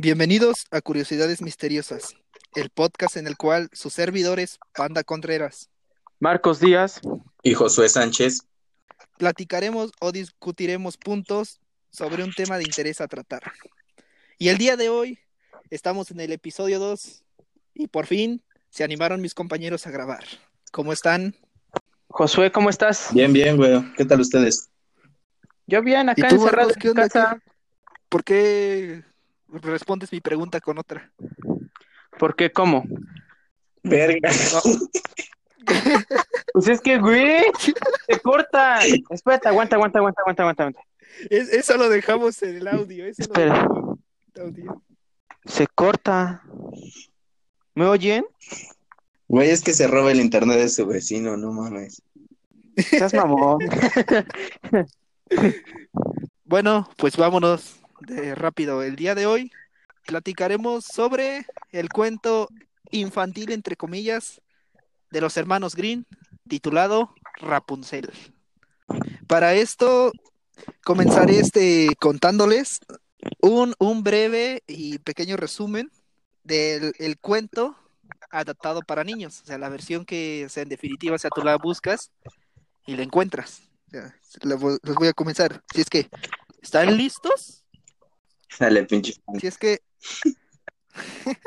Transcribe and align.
Bienvenidos 0.00 0.68
a 0.70 0.80
Curiosidades 0.80 1.42
Misteriosas, 1.42 2.14
el 2.54 2.70
podcast 2.70 3.16
en 3.16 3.26
el 3.26 3.36
cual 3.36 3.68
sus 3.72 3.92
servidores, 3.92 4.60
Panda 4.72 5.02
Contreras, 5.02 5.70
Marcos 6.20 6.60
Díaz 6.60 7.00
y 7.42 7.54
Josué 7.54 7.88
Sánchez 7.88 8.42
platicaremos 9.16 9.90
o 10.00 10.12
discutiremos 10.12 10.96
puntos 10.98 11.58
sobre 11.90 12.22
un 12.22 12.32
tema 12.32 12.58
de 12.58 12.62
interés 12.62 13.00
a 13.00 13.08
tratar. 13.08 13.42
Y 14.38 14.50
el 14.50 14.58
día 14.58 14.76
de 14.76 14.88
hoy 14.88 15.18
estamos 15.68 16.12
en 16.12 16.20
el 16.20 16.30
episodio 16.30 16.78
2 16.78 17.24
y 17.74 17.88
por 17.88 18.06
fin 18.06 18.40
se 18.70 18.84
animaron 18.84 19.20
mis 19.20 19.34
compañeros 19.34 19.84
a 19.88 19.90
grabar. 19.90 20.22
¿Cómo 20.70 20.92
están? 20.92 21.34
Josué, 22.06 22.52
¿cómo 22.52 22.70
estás? 22.70 23.08
Bien, 23.12 23.32
bien, 23.32 23.56
güey. 23.56 23.82
¿Qué 23.96 24.04
tal 24.04 24.20
ustedes? 24.20 24.68
Yo 25.66 25.82
bien, 25.82 26.08
acá 26.08 26.28
¿Y 26.28 26.28
tú, 26.28 26.36
encerrado 26.36 26.70
en 26.70 26.94
casa. 26.94 27.42
¿Por 28.08 28.22
qué 28.22 29.02
respondes 29.52 30.12
mi 30.12 30.20
pregunta 30.20 30.60
con 30.60 30.78
otra? 30.78 31.10
¿Por 32.18 32.36
qué? 32.36 32.50
¿Cómo? 32.52 32.84
Verga. 33.82 34.30
Pues 36.54 36.66
es 36.68 36.80
que, 36.80 36.98
güey, 36.98 37.42
se 38.08 38.18
corta. 38.20 38.78
Espérate, 39.10 39.48
aguanta, 39.48 39.76
aguanta, 39.76 39.98
aguanta, 39.98 40.22
aguanta, 40.22 40.42
aguanta. 40.42 40.62
aguanta. 40.62 40.80
Es- 41.28 41.50
eso 41.50 41.76
lo 41.76 41.90
dejamos 41.90 42.42
en 42.42 42.56
el 42.56 42.68
audio. 42.68 43.04
Eso 43.04 43.18
lo 43.18 43.24
Espera. 43.24 43.52
dejamos 43.54 43.98
en 43.98 44.42
el 44.42 44.42
audio. 44.42 44.82
Se 45.44 45.66
corta. 45.66 46.42
¿Me 47.74 47.84
oyen? 47.84 48.24
Güey, 49.28 49.50
es 49.50 49.62
que 49.62 49.74
se 49.74 49.86
roba 49.86 50.10
el 50.10 50.20
internet 50.20 50.56
de 50.56 50.68
su 50.70 50.86
vecino, 50.86 51.36
no 51.36 51.52
mames. 51.52 52.00
Seas 52.76 53.12
mamón. 53.12 53.58
Bueno, 56.44 56.88
pues 56.96 57.14
vámonos 57.18 57.77
de 58.00 58.34
rápido. 58.34 58.82
El 58.82 58.96
día 58.96 59.14
de 59.14 59.26
hoy 59.26 59.52
platicaremos 60.06 60.84
sobre 60.84 61.46
el 61.72 61.88
cuento 61.88 62.48
infantil, 62.90 63.52
entre 63.52 63.76
comillas, 63.76 64.40
de 65.10 65.20
los 65.20 65.36
hermanos 65.36 65.74
Green, 65.74 66.06
titulado 66.48 67.14
Rapunzel. 67.36 68.10
Para 69.26 69.54
esto 69.54 70.12
comenzaré 70.84 71.38
este 71.38 71.94
contándoles 72.00 72.80
un, 73.40 73.74
un 73.78 74.02
breve 74.02 74.62
y 74.66 74.98
pequeño 74.98 75.36
resumen 75.36 75.90
del 76.44 76.92
el 76.98 77.18
cuento 77.18 77.76
adaptado 78.30 78.80
para 78.82 79.04
niños. 79.04 79.42
O 79.42 79.46
sea, 79.46 79.58
la 79.58 79.68
versión 79.68 80.04
que, 80.04 80.46
sea, 80.48 80.62
en 80.62 80.68
definitiva, 80.68 81.18
sea, 81.18 81.30
tú 81.30 81.42
la 81.42 81.56
buscas 81.56 82.10
y 82.86 82.96
la 82.96 83.02
encuentras. 83.02 83.62
Los 84.42 84.60
voy 84.60 85.08
a 85.08 85.12
comenzar. 85.12 85.62
Si 85.72 85.80
es 85.80 85.88
que 85.88 86.08
están 86.62 86.96
listos, 86.96 87.57
Dale, 88.58 88.84
pinche. 88.84 89.14
si 89.40 89.46
es 89.46 89.58
que... 89.58 89.80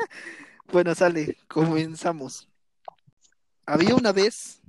bueno, 0.72 0.94
sale, 0.94 1.36
comenzamos. 1.48 2.48
Había 3.66 3.94
una 3.94 4.12
vez, 4.12 4.60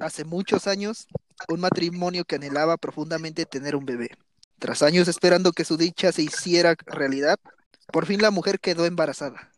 hace 0.00 0.24
muchos 0.24 0.66
años, 0.66 1.06
un 1.48 1.60
matrimonio 1.60 2.24
que 2.24 2.36
anhelaba 2.36 2.76
profundamente 2.76 3.46
tener 3.46 3.76
un 3.76 3.84
bebé. 3.84 4.10
Tras 4.58 4.82
años 4.82 5.08
esperando 5.08 5.52
que 5.52 5.64
su 5.64 5.76
dicha 5.76 6.12
se 6.12 6.22
hiciera 6.22 6.74
realidad, 6.86 7.38
por 7.92 8.06
fin 8.06 8.20
la 8.20 8.30
mujer 8.30 8.60
quedó 8.60 8.86
embarazada. 8.86 9.50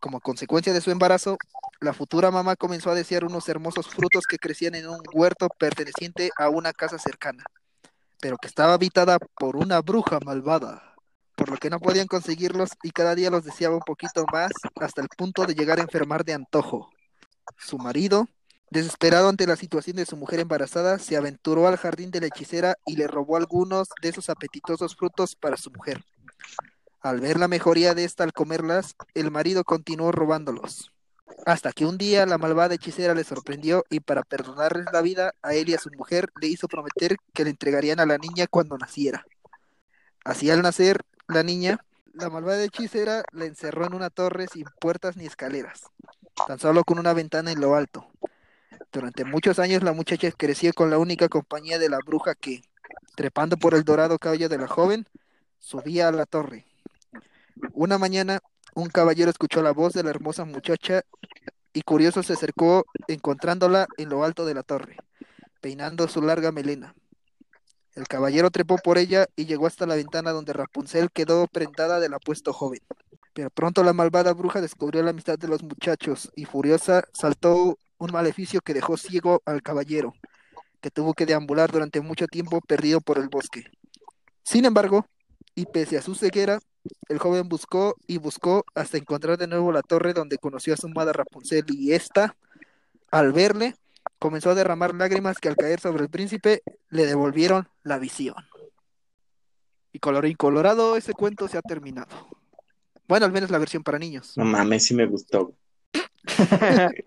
Como 0.00 0.20
consecuencia 0.20 0.72
de 0.72 0.80
su 0.80 0.90
embarazo, 0.90 1.38
la 1.80 1.92
futura 1.92 2.30
mamá 2.30 2.56
comenzó 2.56 2.90
a 2.90 2.94
desear 2.94 3.24
unos 3.24 3.48
hermosos 3.48 3.88
frutos 3.88 4.26
que 4.26 4.38
crecían 4.38 4.74
en 4.74 4.88
un 4.88 5.00
huerto 5.12 5.48
perteneciente 5.48 6.30
a 6.36 6.48
una 6.48 6.72
casa 6.72 6.98
cercana, 6.98 7.44
pero 8.20 8.36
que 8.36 8.48
estaba 8.48 8.74
habitada 8.74 9.18
por 9.18 9.56
una 9.56 9.80
bruja 9.80 10.18
malvada, 10.24 10.93
por 11.34 11.50
lo 11.50 11.56
que 11.56 11.70
no 11.70 11.80
podían 11.80 12.06
conseguirlos 12.06 12.70
y 12.82 12.90
cada 12.90 13.14
día 13.14 13.30
los 13.30 13.44
deseaba 13.44 13.76
un 13.76 13.82
poquito 13.82 14.24
más 14.32 14.52
hasta 14.80 15.02
el 15.02 15.08
punto 15.08 15.46
de 15.46 15.54
llegar 15.54 15.78
a 15.78 15.82
enfermar 15.82 16.24
de 16.24 16.34
antojo. 16.34 16.90
Su 17.58 17.78
marido, 17.78 18.28
desesperado 18.70 19.28
ante 19.28 19.46
la 19.46 19.56
situación 19.56 19.96
de 19.96 20.06
su 20.06 20.16
mujer 20.16 20.40
embarazada, 20.40 20.98
se 20.98 21.16
aventuró 21.16 21.66
al 21.66 21.76
jardín 21.76 22.10
de 22.10 22.20
la 22.20 22.26
hechicera 22.26 22.76
y 22.86 22.96
le 22.96 23.06
robó 23.06 23.36
algunos 23.36 23.88
de 24.00 24.08
esos 24.08 24.30
apetitosos 24.30 24.96
frutos 24.96 25.34
para 25.36 25.56
su 25.56 25.70
mujer. 25.70 26.04
Al 27.00 27.20
ver 27.20 27.38
la 27.38 27.48
mejoría 27.48 27.94
de 27.94 28.04
esta 28.04 28.24
al 28.24 28.32
comerlas, 28.32 28.94
el 29.12 29.30
marido 29.30 29.64
continuó 29.64 30.10
robándolos. 30.10 30.90
Hasta 31.44 31.72
que 31.72 31.84
un 31.84 31.98
día 31.98 32.24
la 32.24 32.38
malvada 32.38 32.74
hechicera 32.74 33.14
le 33.14 33.24
sorprendió 33.24 33.84
y 33.90 34.00
para 34.00 34.22
perdonarles 34.22 34.86
la 34.92 35.02
vida 35.02 35.34
a 35.42 35.54
él 35.54 35.68
y 35.68 35.74
a 35.74 35.78
su 35.78 35.90
mujer 35.90 36.30
le 36.40 36.46
hizo 36.48 36.68
prometer 36.68 37.16
que 37.34 37.44
le 37.44 37.50
entregarían 37.50 38.00
a 38.00 38.06
la 38.06 38.16
niña 38.16 38.46
cuando 38.46 38.78
naciera. 38.78 39.26
Así 40.24 40.50
al 40.50 40.62
nacer 40.62 41.04
la 41.28 41.42
niña, 41.42 41.78
la 42.12 42.30
malvada 42.30 42.62
hechicera 42.62 43.24
la 43.32 43.44
encerró 43.46 43.86
en 43.86 43.94
una 43.94 44.10
torre 44.10 44.46
sin 44.46 44.64
puertas 44.80 45.16
ni 45.16 45.26
escaleras, 45.26 45.82
tan 46.46 46.58
solo 46.58 46.84
con 46.84 46.98
una 46.98 47.12
ventana 47.12 47.50
en 47.50 47.60
lo 47.60 47.74
alto. 47.74 48.06
Durante 48.92 49.24
muchos 49.24 49.58
años 49.58 49.82
la 49.82 49.92
muchacha 49.92 50.30
creció 50.30 50.72
con 50.72 50.90
la 50.90 50.98
única 50.98 51.28
compañía 51.28 51.78
de 51.78 51.88
la 51.88 51.98
bruja 52.04 52.34
que, 52.34 52.62
trepando 53.16 53.56
por 53.56 53.74
el 53.74 53.84
dorado 53.84 54.18
cabello 54.18 54.48
de 54.48 54.58
la 54.58 54.68
joven, 54.68 55.06
subía 55.58 56.08
a 56.08 56.12
la 56.12 56.26
torre. 56.26 56.66
Una 57.72 57.98
mañana, 57.98 58.40
un 58.74 58.88
caballero 58.88 59.30
escuchó 59.30 59.62
la 59.62 59.72
voz 59.72 59.92
de 59.92 60.02
la 60.02 60.10
hermosa 60.10 60.44
muchacha 60.44 61.02
y 61.72 61.82
curioso 61.82 62.22
se 62.22 62.34
acercó 62.34 62.84
encontrándola 63.08 63.88
en 63.96 64.08
lo 64.08 64.24
alto 64.24 64.44
de 64.44 64.54
la 64.54 64.62
torre, 64.62 64.96
peinando 65.60 66.06
su 66.06 66.22
larga 66.22 66.52
melena. 66.52 66.94
El 67.94 68.08
caballero 68.08 68.50
trepó 68.50 68.76
por 68.78 68.98
ella 68.98 69.26
y 69.36 69.46
llegó 69.46 69.66
hasta 69.66 69.86
la 69.86 69.94
ventana 69.94 70.32
donde 70.32 70.52
Rapunzel 70.52 71.10
quedó 71.12 71.46
prendada 71.46 72.00
del 72.00 72.14
apuesto 72.14 72.52
joven. 72.52 72.80
Pero 73.34 73.50
pronto 73.50 73.84
la 73.84 73.92
malvada 73.92 74.32
bruja 74.32 74.60
descubrió 74.60 75.02
la 75.02 75.10
amistad 75.10 75.38
de 75.38 75.48
los 75.48 75.62
muchachos 75.62 76.30
y 76.34 76.44
furiosa 76.44 77.04
saltó 77.12 77.78
un 77.98 78.12
maleficio 78.12 78.60
que 78.60 78.74
dejó 78.74 78.96
ciego 78.96 79.42
al 79.44 79.62
caballero, 79.62 80.12
que 80.80 80.90
tuvo 80.90 81.14
que 81.14 81.26
deambular 81.26 81.70
durante 81.70 82.00
mucho 82.00 82.26
tiempo 82.26 82.60
perdido 82.60 83.00
por 83.00 83.18
el 83.18 83.28
bosque. 83.28 83.64
Sin 84.42 84.64
embargo, 84.64 85.06
y 85.54 85.66
pese 85.66 85.96
a 85.96 86.02
su 86.02 86.14
ceguera, 86.14 86.60
el 87.08 87.18
joven 87.18 87.48
buscó 87.48 87.96
y 88.06 88.18
buscó 88.18 88.64
hasta 88.74 88.98
encontrar 88.98 89.38
de 89.38 89.46
nuevo 89.46 89.72
la 89.72 89.82
torre 89.82 90.12
donde 90.12 90.38
conoció 90.38 90.74
a 90.74 90.76
su 90.76 90.86
amada 90.86 91.12
Rapunzel 91.12 91.64
y 91.68 91.92
ésta, 91.92 92.36
al 93.10 93.32
verle, 93.32 93.76
comenzó 94.24 94.48
a 94.52 94.54
derramar 94.54 94.94
lágrimas 94.94 95.36
que 95.38 95.50
al 95.50 95.56
caer 95.56 95.80
sobre 95.80 96.02
el 96.02 96.08
príncipe 96.08 96.62
le 96.88 97.04
devolvieron 97.04 97.68
la 97.82 97.98
visión. 97.98 98.36
Y 99.92 99.98
colorín 99.98 100.34
colorado, 100.34 100.96
ese 100.96 101.12
cuento 101.12 101.46
se 101.46 101.58
ha 101.58 101.60
terminado. 101.60 102.08
Bueno, 103.06 103.26
al 103.26 103.32
menos 103.32 103.50
la 103.50 103.58
versión 103.58 103.82
para 103.82 103.98
niños. 103.98 104.32
No 104.38 104.46
mames, 104.46 104.86
sí 104.86 104.94
me 104.94 105.04
gustó. 105.04 105.52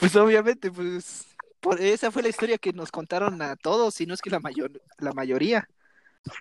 Pues 0.00 0.16
obviamente, 0.16 0.72
pues 0.72 1.26
por 1.60 1.80
esa 1.80 2.10
fue 2.10 2.22
la 2.22 2.30
historia 2.30 2.56
que 2.58 2.72
nos 2.72 2.90
contaron 2.90 3.40
a 3.42 3.54
todos, 3.54 3.94
si 3.94 4.06
no 4.06 4.14
es 4.14 4.20
que 4.22 4.30
la 4.30 4.40
mayor, 4.40 4.72
la 4.98 5.12
mayoría. 5.12 5.68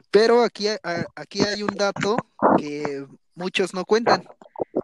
Pero 0.09 0.41
aquí, 0.41 0.69
a- 0.69 0.79
aquí 1.16 1.41
hay 1.44 1.62
un 1.63 1.75
dato 1.75 2.16
que 2.58 3.06
muchos 3.35 3.73
no 3.75 3.84
cuentan, 3.85 4.23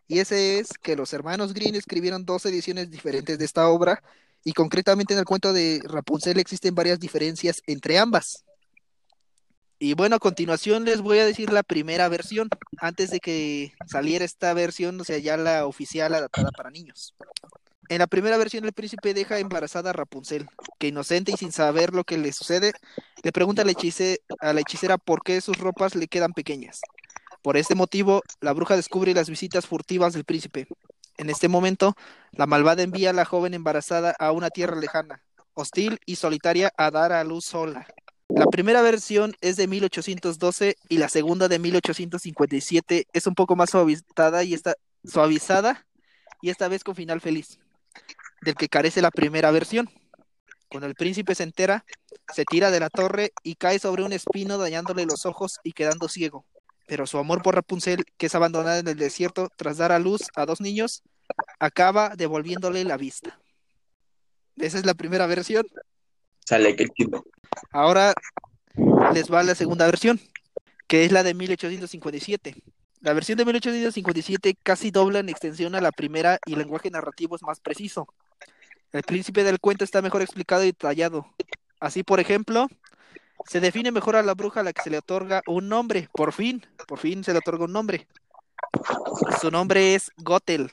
y 0.07 0.19
ese 0.19 0.59
es 0.59 0.69
que 0.77 0.95
los 0.97 1.13
hermanos 1.13 1.53
Green 1.53 1.73
escribieron 1.75 2.25
dos 2.25 2.45
ediciones 2.45 2.91
diferentes 2.91 3.39
de 3.39 3.45
esta 3.45 3.67
obra, 3.69 4.03
y 4.43 4.53
concretamente 4.53 5.13
en 5.13 5.19
el 5.19 5.25
cuento 5.25 5.53
de 5.53 5.81
Rapunzel 5.83 6.39
existen 6.39 6.75
varias 6.75 6.99
diferencias 6.99 7.61
entre 7.67 7.97
ambas. 7.97 8.43
Y 9.79 9.93
bueno, 9.93 10.15
a 10.15 10.19
continuación 10.19 10.85
les 10.85 11.01
voy 11.01 11.19
a 11.19 11.25
decir 11.25 11.51
la 11.51 11.61
primera 11.61 12.09
versión, 12.09 12.49
antes 12.79 13.11
de 13.11 13.19
que 13.19 13.73
saliera 13.85 14.25
esta 14.25 14.53
versión, 14.53 14.99
o 14.99 15.03
sea, 15.03 15.19
ya 15.19 15.37
la 15.37 15.67
oficial 15.67 16.15
adaptada 16.15 16.49
para 16.51 16.71
niños. 16.71 17.13
En 17.89 17.99
la 17.99 18.07
primera 18.07 18.37
versión, 18.37 18.65
el 18.65 18.73
príncipe 18.73 19.13
deja 19.13 19.39
embarazada 19.39 19.91
a 19.91 19.93
Rapunzel, 19.93 20.47
que 20.79 20.87
inocente 20.87 21.31
y 21.31 21.37
sin 21.37 21.51
saber 21.51 21.93
lo 21.93 22.03
que 22.03 22.17
le 22.17 22.33
sucede, 22.33 22.73
le 23.23 23.31
pregunta 23.31 23.61
a 23.61 23.65
la, 23.65 23.71
hechice- 23.71 24.19
a 24.39 24.51
la 24.51 24.61
hechicera 24.61 24.97
por 24.97 25.21
qué 25.23 25.39
sus 25.41 25.57
ropas 25.57 25.95
le 25.95 26.07
quedan 26.07 26.33
pequeñas. 26.33 26.81
Por 27.43 27.55
este 27.55 27.75
motivo, 27.75 28.23
la 28.41 28.51
bruja 28.53 28.75
descubre 28.75 29.13
las 29.13 29.29
visitas 29.29 29.67
furtivas 29.67 30.13
del 30.13 30.25
príncipe. 30.25 30.67
En 31.17 31.29
este 31.29 31.47
momento, 31.47 31.95
la 32.31 32.45
malvada 32.45 32.83
envía 32.83 33.09
a 33.09 33.13
la 33.13 33.25
joven 33.25 33.53
embarazada 33.53 34.15
a 34.19 34.31
una 34.31 34.49
tierra 34.49 34.75
lejana, 34.75 35.23
hostil 35.53 35.99
y 36.05 36.17
solitaria 36.17 36.71
a 36.77 36.91
dar 36.91 37.11
a 37.11 37.23
luz 37.23 37.45
sola. 37.45 37.87
La 38.29 38.45
primera 38.45 38.81
versión 38.81 39.35
es 39.41 39.55
de 39.55 39.67
1812 39.67 40.75
y 40.89 40.97
la 40.97 41.09
segunda 41.09 41.47
de 41.47 41.59
1857 41.59 43.07
es 43.11 43.27
un 43.27 43.35
poco 43.35 43.55
más 43.55 43.71
suavizada 43.71 44.43
y 44.43 44.53
está 44.53 44.75
suavizada 45.03 45.87
y 46.41 46.49
esta 46.49 46.67
vez 46.67 46.83
con 46.83 46.93
final 46.93 47.21
feliz, 47.21 47.57
del 48.41 48.55
que 48.55 48.69
carece 48.69 49.01
la 49.01 49.11
primera 49.11 49.49
versión. 49.49 49.89
Cuando 50.69 50.87
el 50.87 50.95
príncipe 50.95 51.33
se 51.33 51.43
entera, 51.43 51.85
se 52.33 52.43
tira 52.43 52.69
de 52.69 52.79
la 52.79 52.89
torre 52.89 53.31
y 53.41 53.55
cae 53.55 53.79
sobre 53.79 54.03
un 54.03 54.13
espino 54.13 54.57
dañándole 54.57 55.05
los 55.05 55.25
ojos 55.25 55.59
y 55.63 55.71
quedando 55.71 56.09
ciego. 56.09 56.45
Pero 56.87 57.05
su 57.05 57.19
amor 57.19 57.43
por 57.43 57.53
Rapunzel, 57.53 58.05
que 58.17 58.25
es 58.25 58.35
abandonada 58.35 58.79
en 58.79 58.87
el 58.87 58.97
desierto 58.97 59.49
tras 59.55 59.77
dar 59.77 59.91
a 59.91 59.99
luz 59.99 60.21
a 60.35 60.45
dos 60.45 60.61
niños, 60.61 61.03
acaba 61.59 62.15
devolviéndole 62.15 62.83
la 62.83 62.97
vista. 62.97 63.39
Esa 64.55 64.79
es 64.79 64.85
la 64.85 64.95
primera 64.95 65.27
versión. 65.27 65.67
Sale, 66.45 66.75
qué 66.75 66.87
chido. 66.87 67.25
Ahora 67.71 68.13
les 69.13 69.31
va 69.31 69.43
la 69.43 69.53
segunda 69.53 69.85
versión, 69.85 70.19
que 70.87 71.05
es 71.05 71.11
la 71.11 71.23
de 71.23 71.33
1857. 71.33 72.55
La 73.01 73.13
versión 73.13 73.37
de 73.37 73.45
1857 73.45 74.57
casi 74.63 74.89
dobla 74.89 75.19
en 75.19 75.29
extensión 75.29 75.75
a 75.75 75.81
la 75.81 75.91
primera 75.91 76.39
y 76.45 76.53
el 76.53 76.59
lenguaje 76.59 76.89
narrativo 76.89 77.35
es 77.35 77.43
más 77.43 77.59
preciso. 77.59 78.07
El 78.91 79.03
príncipe 79.03 79.43
del 79.43 79.59
cuento 79.59 79.83
está 79.83 80.01
mejor 80.01 80.21
explicado 80.21 80.63
y 80.63 80.67
detallado. 80.67 81.27
Así, 81.79 82.03
por 82.03 82.19
ejemplo, 82.19 82.67
se 83.47 83.59
define 83.59 83.91
mejor 83.91 84.15
a 84.15 84.23
la 84.23 84.33
bruja 84.33 84.59
a 84.59 84.63
la 84.63 84.73
que 84.73 84.81
se 84.81 84.89
le 84.89 84.97
otorga 84.97 85.41
un 85.47 85.69
nombre. 85.69 86.09
Por 86.13 86.33
fin, 86.33 86.65
por 86.87 86.99
fin 86.99 87.23
se 87.23 87.31
le 87.31 87.39
otorga 87.39 87.65
un 87.65 87.73
nombre. 87.73 88.07
Su 89.39 89.51
nombre 89.51 89.95
es 89.95 90.11
Gotel. 90.17 90.71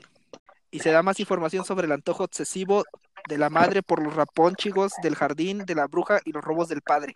Y 0.70 0.80
se 0.80 0.90
da 0.90 1.02
más 1.02 1.20
información 1.20 1.64
sobre 1.64 1.86
el 1.86 1.92
antojo 1.92 2.24
obsesivo 2.24 2.84
de 3.28 3.38
la 3.38 3.48
madre 3.48 3.82
por 3.82 4.02
los 4.02 4.14
rapónchigos 4.14 4.92
del 5.02 5.14
jardín 5.14 5.64
de 5.64 5.74
la 5.74 5.86
bruja 5.86 6.20
y 6.24 6.32
los 6.32 6.42
robos 6.42 6.68
del 6.68 6.82
padre. 6.82 7.14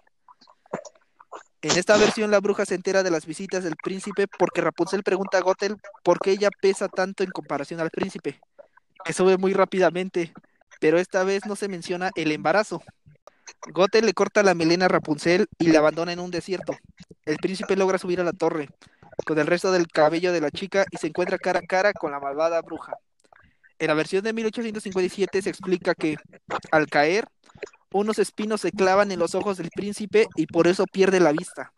En 1.60 1.76
esta 1.76 1.96
versión 1.96 2.30
la 2.30 2.38
bruja 2.38 2.64
se 2.64 2.76
entera 2.76 3.02
de 3.02 3.10
las 3.10 3.26
visitas 3.26 3.64
del 3.64 3.74
príncipe 3.82 4.26
porque 4.38 4.60
Rapunzel 4.60 5.02
pregunta 5.02 5.38
a 5.38 5.40
Gotel 5.40 5.76
por 6.04 6.20
qué 6.20 6.30
ella 6.30 6.50
pesa 6.62 6.88
tanto 6.88 7.24
en 7.24 7.30
comparación 7.32 7.80
al 7.80 7.90
príncipe, 7.90 8.40
que 9.04 9.12
sube 9.12 9.36
muy 9.38 9.52
rápidamente, 9.54 10.32
pero 10.80 11.00
esta 11.00 11.24
vez 11.24 11.46
no 11.46 11.56
se 11.56 11.66
menciona 11.66 12.12
el 12.14 12.30
embarazo. 12.30 12.80
Gotel 13.66 14.06
le 14.06 14.14
corta 14.14 14.42
la 14.42 14.54
melena 14.54 14.86
a 14.86 14.88
Rapunzel 14.88 15.48
y 15.58 15.68
la 15.68 15.80
abandona 15.80 16.12
en 16.12 16.20
un 16.20 16.30
desierto. 16.30 16.76
El 17.24 17.36
príncipe 17.36 17.76
logra 17.76 17.98
subir 17.98 18.20
a 18.20 18.24
la 18.24 18.32
torre 18.32 18.68
con 19.26 19.38
el 19.38 19.46
resto 19.46 19.72
del 19.72 19.88
cabello 19.88 20.32
de 20.32 20.40
la 20.40 20.50
chica 20.50 20.86
y 20.90 20.96
se 20.96 21.08
encuentra 21.08 21.38
cara 21.38 21.58
a 21.58 21.66
cara 21.66 21.92
con 21.92 22.12
la 22.12 22.20
malvada 22.20 22.60
bruja. 22.62 22.94
En 23.78 23.88
la 23.88 23.94
versión 23.94 24.24
de 24.24 24.32
1857 24.32 25.42
se 25.42 25.50
explica 25.50 25.94
que 25.94 26.16
al 26.70 26.86
caer 26.86 27.28
unos 27.92 28.18
espinos 28.18 28.60
se 28.60 28.72
clavan 28.72 29.12
en 29.12 29.18
los 29.18 29.34
ojos 29.34 29.56
del 29.56 29.70
príncipe 29.70 30.28
y 30.36 30.46
por 30.46 30.66
eso 30.66 30.84
pierde 30.86 31.20
la 31.20 31.32
vista. 31.32 31.72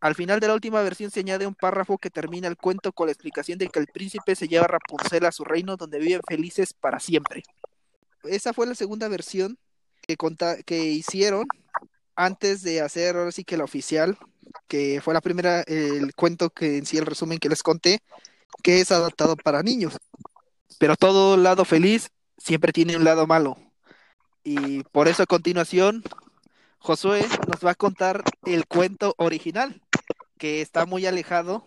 Al 0.00 0.14
final 0.14 0.38
de 0.40 0.46
la 0.46 0.54
última 0.54 0.80
versión 0.82 1.10
se 1.10 1.20
añade 1.20 1.46
un 1.46 1.54
párrafo 1.54 1.98
que 1.98 2.10
termina 2.10 2.46
el 2.46 2.56
cuento 2.56 2.92
con 2.92 3.06
la 3.06 3.12
explicación 3.12 3.58
de 3.58 3.68
que 3.68 3.80
el 3.80 3.88
príncipe 3.88 4.36
se 4.36 4.46
lleva 4.46 4.64
a 4.64 4.68
Rapunzel 4.68 5.26
a 5.26 5.32
su 5.32 5.44
reino 5.44 5.76
donde 5.76 5.98
viven 5.98 6.20
felices 6.26 6.72
para 6.72 7.00
siempre. 7.00 7.42
Esa 8.22 8.52
fue 8.52 8.66
la 8.66 8.74
segunda 8.74 9.08
versión 9.08 9.58
que, 10.08 10.62
que 10.64 10.84
hicieron 10.84 11.46
antes 12.16 12.62
de 12.62 12.80
hacer 12.80 13.16
ahora 13.16 13.30
sí 13.30 13.44
que 13.44 13.56
la 13.56 13.64
oficial, 13.64 14.16
que 14.66 15.00
fue 15.02 15.14
la 15.14 15.20
primera, 15.20 15.60
el 15.62 16.14
cuento 16.14 16.50
que 16.50 16.78
en 16.78 16.86
sí 16.86 16.96
el 16.96 17.06
resumen 17.06 17.38
que 17.38 17.48
les 17.48 17.62
conté, 17.62 18.00
que 18.62 18.80
es 18.80 18.90
adaptado 18.90 19.36
para 19.36 19.62
niños. 19.62 19.98
Pero 20.78 20.96
todo 20.96 21.36
lado 21.36 21.64
feliz 21.64 22.10
siempre 22.38 22.72
tiene 22.72 22.96
un 22.96 23.04
lado 23.04 23.26
malo. 23.26 23.56
Y 24.42 24.82
por 24.84 25.08
eso 25.08 25.22
a 25.22 25.26
continuación, 25.26 26.02
Josué 26.78 27.26
nos 27.46 27.64
va 27.64 27.72
a 27.72 27.74
contar 27.74 28.24
el 28.46 28.66
cuento 28.66 29.14
original, 29.18 29.82
que 30.38 30.62
está 30.62 30.86
muy 30.86 31.06
alejado 31.06 31.64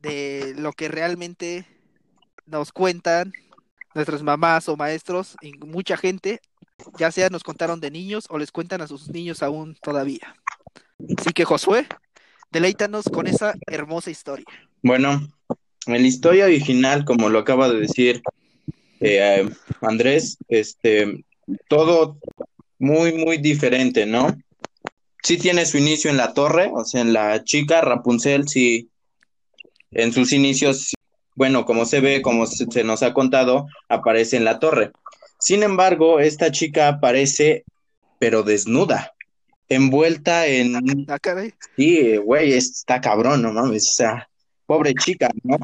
de 0.00 0.54
lo 0.56 0.72
que 0.72 0.88
realmente 0.88 1.66
nos 2.46 2.72
cuentan 2.72 3.32
nuestras 3.94 4.22
mamás 4.22 4.68
o 4.68 4.76
maestros 4.76 5.36
y 5.40 5.52
mucha 5.58 5.96
gente, 5.96 6.40
ya 6.98 7.10
sea 7.10 7.30
nos 7.30 7.44
contaron 7.44 7.80
de 7.80 7.90
niños 7.90 8.26
o 8.28 8.38
les 8.38 8.52
cuentan 8.52 8.80
a 8.80 8.86
sus 8.86 9.08
niños 9.08 9.42
aún 9.42 9.76
todavía. 9.80 10.34
Así 11.16 11.30
que 11.32 11.44
Josué, 11.44 11.86
deleítanos 12.50 13.04
con 13.06 13.26
esa 13.26 13.54
hermosa 13.66 14.10
historia. 14.10 14.46
Bueno, 14.82 15.28
en 15.86 16.02
la 16.02 16.08
historia 16.08 16.46
original, 16.46 17.04
como 17.04 17.28
lo 17.28 17.38
acaba 17.40 17.68
de 17.68 17.80
decir 17.80 18.22
eh, 19.00 19.48
Andrés, 19.80 20.38
este, 20.48 21.24
todo 21.68 22.18
muy, 22.78 23.12
muy 23.12 23.38
diferente, 23.38 24.06
¿no? 24.06 24.36
Sí 25.22 25.38
tiene 25.38 25.66
su 25.66 25.78
inicio 25.78 26.10
en 26.10 26.16
la 26.16 26.34
torre, 26.34 26.70
o 26.74 26.84
sea, 26.84 27.00
en 27.00 27.12
la 27.12 27.44
chica 27.44 27.80
Rapunzel, 27.80 28.48
sí, 28.48 28.88
en 29.90 30.12
sus 30.12 30.32
inicios, 30.32 30.93
bueno, 31.34 31.64
como 31.64 31.84
se 31.84 32.00
ve, 32.00 32.22
como 32.22 32.46
se, 32.46 32.84
nos 32.84 33.02
ha 33.02 33.12
contado, 33.12 33.66
aparece 33.88 34.36
en 34.36 34.44
la 34.44 34.58
torre. 34.58 34.92
Sin 35.38 35.62
embargo, 35.62 36.20
esta 36.20 36.50
chica 36.50 36.88
aparece, 36.88 37.64
pero 38.18 38.42
desnuda, 38.42 39.12
envuelta 39.68 40.46
en... 40.46 41.06
Ah, 41.08 41.18
sí, 41.76 42.16
güey, 42.16 42.52
está 42.52 43.00
cabrón, 43.00 43.42
no 43.42 43.52
mames, 43.52 43.88
o 43.90 43.94
sea, 43.94 44.28
pobre 44.66 44.94
chica, 44.94 45.28
¿no? 45.42 45.58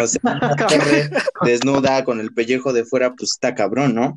O 0.00 0.06
sea, 0.06 0.20
desnuda, 1.44 2.04
con 2.04 2.20
el 2.20 2.32
pellejo 2.32 2.72
de 2.72 2.84
fuera, 2.84 3.14
pues 3.14 3.32
está 3.32 3.54
cabrón, 3.54 3.94
¿no? 3.94 4.16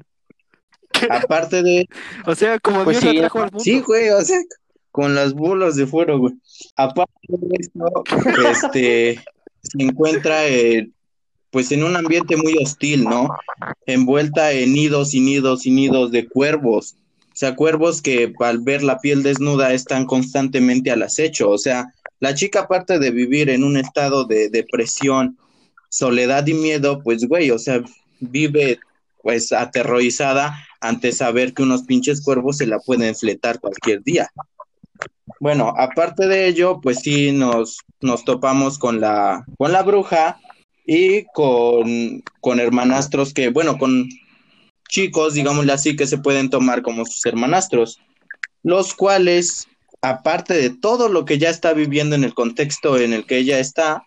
Aparte 1.10 1.62
de. 1.62 1.88
O 2.26 2.36
sea, 2.36 2.60
como 2.60 2.84
pues 2.84 3.00
Dios 3.00 3.14
sí, 3.14 3.20
trajo 3.20 3.40
al 3.40 3.52
mundo. 3.52 3.64
Sí, 3.64 3.80
güey, 3.82 4.10
o 4.10 4.22
sea, 4.22 4.40
con 4.92 5.16
las 5.16 5.34
bolas 5.34 5.76
de 5.76 5.86
fuera, 5.86 6.16
güey. 6.16 6.34
Aparte 6.76 7.14
de 7.28 7.58
esto, 7.60 8.04
este, 8.52 9.24
se 9.62 9.84
encuentra, 9.84 10.48
pues, 11.52 11.72
en 11.72 11.84
un 11.84 11.96
ambiente 11.96 12.38
muy 12.38 12.58
hostil, 12.62 13.04
¿no? 13.04 13.30
Envuelta 13.86 14.52
en 14.52 14.74
nidos 14.74 15.14
y 15.14 15.20
nidos 15.20 15.66
y 15.66 15.72
nidos 15.72 16.12
de 16.12 16.28
cuervos. 16.28 16.96
O 17.34 17.36
sea, 17.40 17.56
cuervos 17.56 18.02
que 18.02 18.34
al 18.40 18.60
ver 18.60 18.84
la 18.84 19.00
piel 19.00 19.24
desnuda 19.24 19.74
están 19.74 20.06
constantemente 20.06 20.92
al 20.92 21.04
acecho. 21.04 21.50
O 21.50 21.58
sea, 21.58 21.94
la 22.20 22.36
chica, 22.36 22.62
aparte 22.62 23.00
de 23.00 23.12
vivir 23.12 23.50
en 23.50 23.64
un 23.64 23.78
estado 23.78 24.26
de 24.26 24.50
depresión, 24.50 25.38
soledad 25.90 26.46
y 26.48 26.54
miedo, 26.54 27.02
pues, 27.02 27.28
güey, 27.28 27.52
o 27.52 27.60
sea, 27.60 27.82
vive 28.20 28.80
pues 29.22 29.52
aterrorizada 29.52 30.66
ante 30.80 31.12
saber 31.12 31.54
que 31.54 31.64
unos 31.64 31.84
pinches 31.84 32.22
cuervos 32.22 32.58
se 32.58 32.68
la 32.68 32.80
pueden 32.80 33.16
fletar 33.16 33.60
cualquier 33.60 34.04
día. 34.04 34.32
Bueno, 35.40 35.74
aparte 35.78 36.28
de 36.28 36.48
ello, 36.48 36.80
pues 36.82 37.00
sí 37.00 37.32
nos, 37.32 37.80
nos 38.02 38.26
topamos 38.26 38.78
con 38.78 39.00
la, 39.00 39.46
con 39.58 39.72
la 39.72 39.84
bruja 39.84 40.40
y 40.92 41.26
con, 41.36 42.24
con 42.42 42.60
hermanastros 42.60 43.32
que, 43.32 43.50
bueno, 43.50 43.78
con 43.78 44.10
chicos, 44.90 45.36
digámosle 45.36 45.72
así, 45.72 45.96
que 45.96 46.08
se 46.08 46.18
pueden 46.18 46.50
tomar 46.50 46.82
como 46.82 47.06
sus 47.06 47.24
hermanastros, 47.28 48.00
los 48.64 48.96
cuales, 48.96 49.68
aparte 50.02 50.56
de 50.56 50.72
todo 50.72 51.08
lo 51.08 51.26
que 51.26 51.38
ya 51.38 51.52
está 51.52 51.74
viviendo 51.74 52.16
en 52.16 52.24
el 52.24 52.34
contexto 52.34 52.98
en 52.98 53.14
el 53.14 53.28
que 53.28 53.38
ella 53.38 53.60
está, 53.60 54.04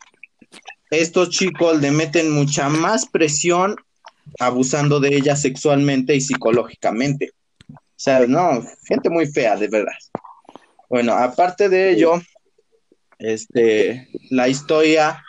estos 0.90 1.30
chicos 1.30 1.80
le 1.80 1.92
meten 1.92 2.32
mucha 2.32 2.68
más 2.68 3.06
presión 3.06 3.76
abusando 4.40 4.98
de 4.98 5.14
ella 5.14 5.36
sexualmente 5.36 6.16
y 6.16 6.20
psicológicamente. 6.20 7.30
O 7.70 7.76
sea, 7.94 8.26
no, 8.26 8.60
gente 8.88 9.08
muy 9.08 9.26
fea, 9.26 9.54
de 9.54 9.68
verdad. 9.68 9.92
Bueno, 10.90 11.12
aparte 11.12 11.68
de 11.68 11.92
ello, 11.92 12.20
este, 13.20 14.08
la 14.30 14.48
historia, 14.48 15.22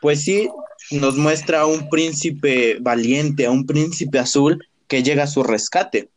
pues 0.00 0.22
sí, 0.22 0.48
nos 0.90 1.16
muestra 1.16 1.60
a 1.60 1.66
un 1.66 1.88
príncipe 1.88 2.78
valiente, 2.80 3.46
a 3.46 3.50
un 3.50 3.66
príncipe 3.66 4.18
azul 4.18 4.66
que 4.88 5.02
llega 5.02 5.24
a 5.24 5.28
su 5.28 5.42
rescate. 5.42 6.08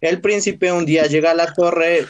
El 0.00 0.20
príncipe 0.20 0.72
un 0.72 0.86
día 0.86 1.06
llega 1.06 1.30
a 1.30 1.34
la 1.34 1.52
torre 1.52 2.06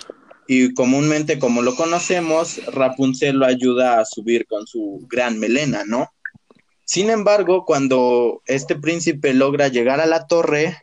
y 0.46 0.74
comúnmente 0.74 1.38
como 1.38 1.62
lo 1.62 1.76
conocemos, 1.76 2.60
Rapunzel 2.72 3.36
lo 3.36 3.46
ayuda 3.46 4.00
a 4.00 4.04
subir 4.04 4.46
con 4.46 4.66
su 4.66 5.06
gran 5.08 5.38
melena, 5.38 5.84
¿no? 5.86 6.12
Sin 6.84 7.08
embargo, 7.10 7.64
cuando 7.64 8.42
este 8.46 8.74
príncipe 8.74 9.32
logra 9.32 9.68
llegar 9.68 10.00
a 10.00 10.06
la 10.06 10.26
torre, 10.26 10.82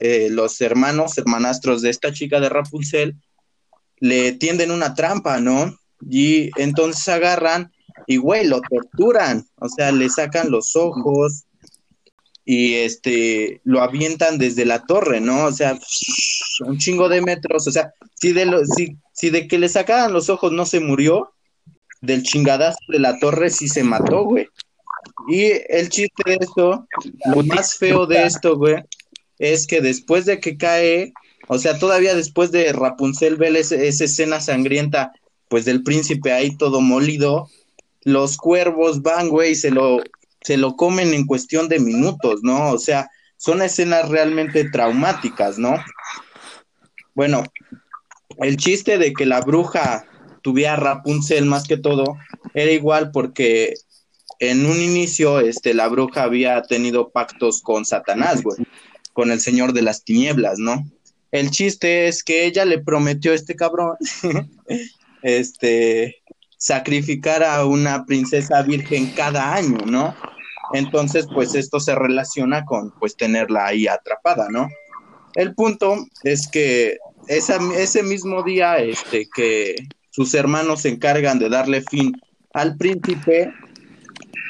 eh, 0.00 0.28
los 0.30 0.58
hermanos, 0.62 1.18
hermanastros 1.18 1.82
de 1.82 1.90
esta 1.90 2.10
chica 2.12 2.40
de 2.40 2.48
Rapunzel, 2.48 3.16
le 3.98 4.32
tienden 4.32 4.70
una 4.70 4.94
trampa, 4.94 5.40
¿no? 5.40 5.78
Y 6.08 6.50
entonces 6.60 7.06
agarran 7.08 7.70
y, 8.06 8.16
güey, 8.16 8.46
lo 8.46 8.60
torturan, 8.60 9.46
o 9.56 9.68
sea, 9.68 9.92
le 9.92 10.08
sacan 10.08 10.50
los 10.50 10.76
ojos 10.76 11.44
y 12.44 12.74
este, 12.74 13.60
lo 13.64 13.82
avientan 13.82 14.38
desde 14.38 14.64
la 14.64 14.84
torre, 14.84 15.20
¿no? 15.20 15.44
O 15.44 15.52
sea, 15.52 15.78
un 16.66 16.78
chingo 16.78 17.08
de 17.08 17.20
metros, 17.20 17.66
o 17.66 17.70
sea, 17.70 17.92
si 18.14 18.32
de, 18.32 18.46
lo, 18.46 18.64
si, 18.64 18.96
si 19.12 19.30
de 19.30 19.46
que 19.46 19.58
le 19.58 19.68
sacaran 19.68 20.12
los 20.12 20.28
ojos 20.28 20.52
no 20.52 20.66
se 20.66 20.80
murió, 20.80 21.32
del 22.00 22.24
chingadazo 22.24 22.78
de 22.88 22.98
la 22.98 23.18
torre 23.18 23.48
sí 23.48 23.68
se 23.68 23.84
mató, 23.84 24.24
güey. 24.24 24.48
Y 25.28 25.52
el 25.68 25.88
chiste 25.88 26.22
de 26.26 26.38
esto, 26.40 26.86
lo 27.26 27.42
más 27.44 27.76
feo 27.76 28.06
de 28.06 28.24
esto, 28.24 28.56
güey, 28.56 28.76
es 29.38 29.66
que 29.66 29.80
después 29.80 30.26
de 30.26 30.40
que 30.40 30.56
cae, 30.56 31.12
o 31.48 31.58
sea, 31.58 31.78
todavía 31.78 32.14
después 32.14 32.50
de 32.52 32.72
Rapunzel 32.72 33.36
ver 33.36 33.56
esa 33.56 33.76
escena 33.76 34.40
sangrienta, 34.40 35.12
pues 35.48 35.64
del 35.64 35.82
príncipe 35.82 36.32
ahí 36.32 36.56
todo 36.56 36.80
molido, 36.80 37.48
los 38.04 38.36
cuervos 38.36 39.02
van, 39.02 39.28
güey, 39.28 39.54
se 39.54 39.70
lo, 39.70 39.98
se 40.40 40.56
lo 40.56 40.76
comen 40.76 41.14
en 41.14 41.26
cuestión 41.26 41.68
de 41.68 41.78
minutos, 41.78 42.40
¿no? 42.42 42.70
O 42.70 42.78
sea, 42.78 43.08
son 43.36 43.62
escenas 43.62 44.08
realmente 44.08 44.68
traumáticas, 44.70 45.58
¿no? 45.58 45.74
Bueno, 47.14 47.44
el 48.38 48.56
chiste 48.56 48.98
de 48.98 49.12
que 49.12 49.26
la 49.26 49.40
bruja 49.40 50.06
tuviera 50.42 50.76
Rapunzel 50.76 51.46
más 51.46 51.66
que 51.66 51.76
todo 51.76 52.16
era 52.54 52.70
igual 52.70 53.10
porque 53.12 53.74
en 54.38 54.66
un 54.66 54.80
inicio, 54.80 55.40
este, 55.40 55.74
la 55.74 55.88
bruja 55.88 56.24
había 56.24 56.62
tenido 56.62 57.10
pactos 57.10 57.62
con 57.62 57.84
Satanás, 57.84 58.42
güey, 58.42 58.58
con 59.12 59.30
el 59.30 59.40
señor 59.40 59.72
de 59.72 59.82
las 59.82 60.04
tinieblas, 60.04 60.58
¿no? 60.58 60.84
El 61.30 61.50
chiste 61.50 62.08
es 62.08 62.24
que 62.24 62.44
ella 62.44 62.64
le 62.64 62.78
prometió 62.78 63.32
a 63.32 63.36
este 63.36 63.54
cabrón, 63.54 63.96
este, 65.22 66.21
sacrificar 66.62 67.42
a 67.42 67.66
una 67.66 68.06
princesa 68.06 68.62
virgen 68.62 69.10
cada 69.16 69.52
año, 69.52 69.78
¿no? 69.84 70.14
Entonces, 70.72 71.26
pues 71.34 71.56
esto 71.56 71.80
se 71.80 71.92
relaciona 71.96 72.64
con 72.64 72.92
pues 73.00 73.16
tenerla 73.16 73.66
ahí 73.66 73.88
atrapada, 73.88 74.48
¿no? 74.48 74.68
El 75.34 75.56
punto 75.56 75.96
es 76.22 76.46
que 76.46 76.98
ese 77.26 78.02
mismo 78.04 78.44
día 78.44 78.78
este, 78.78 79.28
que 79.34 79.74
sus 80.10 80.34
hermanos 80.34 80.82
se 80.82 80.90
encargan 80.90 81.40
de 81.40 81.48
darle 81.48 81.82
fin 81.82 82.12
al 82.54 82.76
príncipe, 82.76 83.52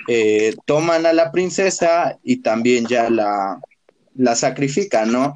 eh, 0.07 0.54
toman 0.66 1.07
a 1.07 1.14
la 1.14 1.33
princesa 1.33 2.19
y 2.23 2.42
también 2.42 2.87
ya 2.87 3.09
la, 3.09 3.59
la 4.16 4.37
sacrifican, 4.37 5.11
¿no? 5.11 5.35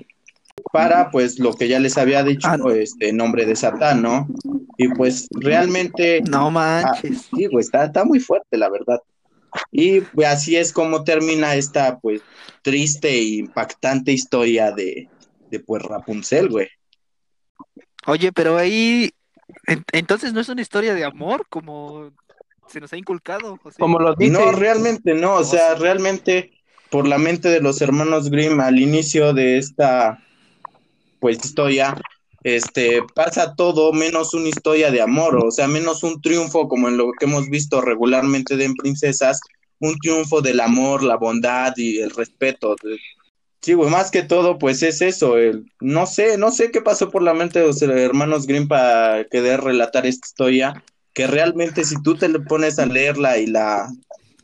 Para 0.76 1.10
pues 1.10 1.38
lo 1.38 1.54
que 1.54 1.68
ya 1.68 1.78
les 1.78 1.96
había 1.96 2.22
dicho, 2.22 2.48
ah, 2.48 2.58
este 2.74 3.12
nombre 3.12 3.46
de 3.46 3.56
Satán, 3.56 4.02
¿no? 4.02 4.28
Y 4.76 4.88
pues 4.88 5.28
realmente... 5.30 6.20
No 6.22 6.50
manches. 6.50 7.28
Ah, 7.32 7.36
sí, 7.36 7.48
pues 7.50 7.66
está, 7.66 7.84
está 7.86 8.04
muy 8.04 8.20
fuerte, 8.20 8.56
la 8.56 8.68
verdad. 8.68 9.00
Y 9.72 10.00
pues, 10.00 10.28
así 10.28 10.56
es 10.56 10.72
como 10.72 11.04
termina 11.04 11.54
esta 11.54 11.98
pues 11.98 12.20
triste 12.62 13.08
e 13.08 13.22
impactante 13.22 14.12
historia 14.12 14.72
de, 14.72 15.08
de 15.50 15.60
pues 15.60 15.82
Rapunzel, 15.82 16.48
güey. 16.48 16.68
Oye, 18.06 18.32
pero 18.32 18.56
ahí 18.56 19.10
entonces 19.92 20.32
no 20.32 20.40
es 20.40 20.48
una 20.48 20.62
historia 20.62 20.94
de 20.94 21.04
amor 21.04 21.46
como 21.48 22.12
se 22.68 22.80
nos 22.80 22.92
ha 22.92 22.96
inculcado. 22.96 23.58
Como 23.78 23.98
lo 23.98 24.14
dice. 24.14 24.32
No, 24.32 24.52
realmente 24.52 25.14
no, 25.14 25.34
o 25.34 25.44
sea, 25.44 25.74
realmente 25.74 26.52
por 26.90 27.06
la 27.06 27.18
mente 27.18 27.48
de 27.48 27.60
los 27.60 27.80
hermanos 27.80 28.30
Grimm 28.30 28.60
al 28.60 28.78
inicio 28.78 29.32
de 29.32 29.58
esta 29.58 30.22
pues 31.26 31.44
historia 31.44 32.00
este 32.44 33.02
pasa 33.16 33.56
todo 33.56 33.92
menos 33.92 34.32
una 34.32 34.48
historia 34.48 34.92
de 34.92 35.00
amor, 35.00 35.44
o 35.44 35.50
sea, 35.50 35.66
menos 35.66 36.04
un 36.04 36.22
triunfo 36.22 36.68
como 36.68 36.86
en 36.86 36.96
lo 36.96 37.10
que 37.18 37.24
hemos 37.24 37.48
visto 37.48 37.80
regularmente 37.80 38.56
de 38.56 38.66
en 38.66 38.74
princesas, 38.74 39.40
un 39.80 39.98
triunfo 39.98 40.40
del 40.40 40.60
amor, 40.60 41.02
la 41.02 41.16
bondad 41.16 41.72
y 41.76 41.98
el 41.98 42.10
respeto. 42.10 42.76
Sí, 43.60 43.72
güey, 43.72 43.90
más 43.90 44.12
que 44.12 44.22
todo, 44.22 44.56
pues 44.56 44.84
es 44.84 45.02
eso, 45.02 45.36
el, 45.36 45.68
no 45.80 46.06
sé, 46.06 46.38
no 46.38 46.52
sé 46.52 46.70
qué 46.70 46.80
pasó 46.80 47.10
por 47.10 47.22
la 47.22 47.34
mente 47.34 47.58
de 47.58 47.66
los 47.66 47.82
hermanos 47.82 48.46
Grimm 48.46 48.68
para 48.68 49.24
querer 49.24 49.62
relatar 49.62 50.06
esta 50.06 50.28
historia, 50.28 50.84
que 51.12 51.26
realmente 51.26 51.82
si 51.82 52.00
tú 52.04 52.14
te 52.14 52.28
le 52.28 52.38
pones 52.38 52.78
a 52.78 52.86
leerla 52.86 53.38
y 53.38 53.48
la 53.48 53.88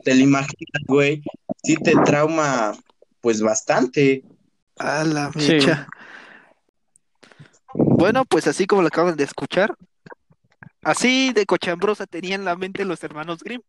te 0.02 0.16
la 0.16 0.20
imaginas, 0.20 0.82
güey, 0.88 1.22
sí 1.62 1.76
te 1.76 1.92
trauma 2.04 2.76
pues 3.20 3.40
bastante. 3.40 4.24
A 4.78 5.04
la 5.04 5.30
mecha. 5.36 5.86
Bueno, 7.94 8.24
pues 8.24 8.46
así 8.46 8.66
como 8.66 8.82
lo 8.82 8.88
acaban 8.88 9.16
de 9.16 9.24
escuchar, 9.24 9.74
así 10.82 11.32
de 11.32 11.46
cochambrosa 11.46 12.06
tenían 12.06 12.40
en 12.40 12.44
la 12.46 12.56
mente 12.56 12.84
los 12.84 13.02
hermanos 13.04 13.42
Grimm. 13.42 13.62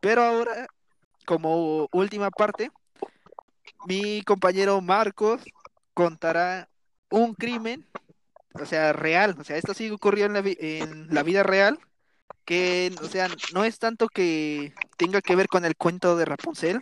Pero 0.00 0.22
ahora, 0.22 0.66
como 1.26 1.88
última 1.92 2.30
parte, 2.30 2.70
mi 3.86 4.22
compañero 4.22 4.80
Marcos 4.80 5.42
contará 5.92 6.68
un 7.10 7.34
crimen, 7.34 7.86
o 8.54 8.64
sea, 8.64 8.92
real, 8.92 9.36
o 9.38 9.44
sea, 9.44 9.56
esto 9.56 9.74
sí 9.74 9.90
ocurrió 9.90 10.26
en 10.26 10.32
la, 10.34 10.42
en 10.44 11.08
la 11.12 11.22
vida 11.22 11.42
real, 11.42 11.78
que, 12.44 12.94
o 13.02 13.06
sea, 13.06 13.28
no 13.52 13.64
es 13.64 13.78
tanto 13.78 14.08
que 14.08 14.72
tenga 14.96 15.20
que 15.20 15.36
ver 15.36 15.48
con 15.48 15.64
el 15.64 15.76
cuento 15.76 16.16
de 16.16 16.24
Rapunzel, 16.24 16.80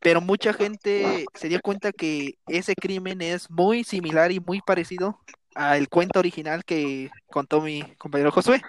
pero 0.00 0.20
mucha 0.20 0.52
gente 0.52 1.26
se 1.34 1.48
dio 1.48 1.60
cuenta 1.60 1.92
que 1.92 2.38
ese 2.46 2.74
crimen 2.74 3.20
es 3.20 3.50
muy 3.50 3.84
similar 3.84 4.32
y 4.32 4.40
muy 4.40 4.60
parecido 4.60 5.20
al 5.54 5.88
cuento 5.88 6.18
original 6.18 6.64
que 6.64 7.10
contó 7.30 7.60
mi 7.60 7.82
compañero 7.98 8.30
Josué. 8.30 8.62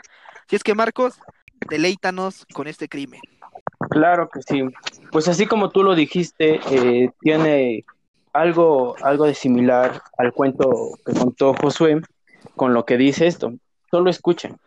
Si 0.47 0.55
es 0.55 0.63
que 0.63 0.75
Marcos, 0.75 1.19
deleítanos 1.69 2.45
con 2.53 2.67
este 2.67 2.87
crimen. 2.87 3.21
Claro 3.89 4.29
que 4.29 4.41
sí. 4.41 4.63
Pues 5.11 5.27
así 5.27 5.45
como 5.45 5.69
tú 5.69 5.83
lo 5.83 5.95
dijiste, 5.95 6.59
eh, 6.69 7.11
tiene 7.21 7.85
algo, 8.33 8.95
algo 9.01 9.25
de 9.25 9.35
similar 9.35 10.01
al 10.17 10.33
cuento 10.33 10.97
que 11.05 11.13
contó 11.13 11.53
Josué 11.53 12.01
con 12.55 12.73
lo 12.73 12.85
que 12.85 12.97
dice 12.97 13.27
esto. 13.27 13.53
Solo 13.89 14.09
escuchen. 14.09 14.57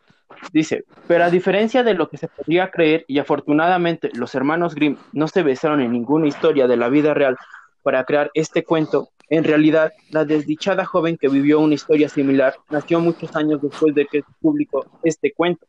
Dice, 0.52 0.84
pero 1.06 1.24
a 1.24 1.30
diferencia 1.30 1.82
de 1.82 1.94
lo 1.94 2.08
que 2.08 2.18
se 2.18 2.28
podría 2.28 2.70
creer, 2.70 3.04
y 3.08 3.18
afortunadamente 3.18 4.10
los 4.14 4.34
hermanos 4.34 4.74
Grimm 4.74 4.96
no 5.12 5.28
se 5.28 5.42
besaron 5.42 5.80
en 5.80 5.92
ninguna 5.92 6.28
historia 6.28 6.66
de 6.66 6.76
la 6.76 6.88
vida 6.88 7.14
real 7.14 7.36
para 7.82 8.04
crear 8.04 8.30
este 8.34 8.64
cuento, 8.64 9.10
en 9.28 9.44
realidad 9.44 9.92
la 10.10 10.24
desdichada 10.24 10.84
joven 10.84 11.16
que 11.16 11.28
vivió 11.28 11.60
una 11.60 11.74
historia 11.74 12.08
similar 12.08 12.54
nació 12.70 13.00
muchos 13.00 13.34
años 13.34 13.60
después 13.60 13.94
de 13.94 14.06
que 14.06 14.20
se 14.20 14.32
publicó 14.40 14.86
este 15.02 15.32
cuento. 15.32 15.66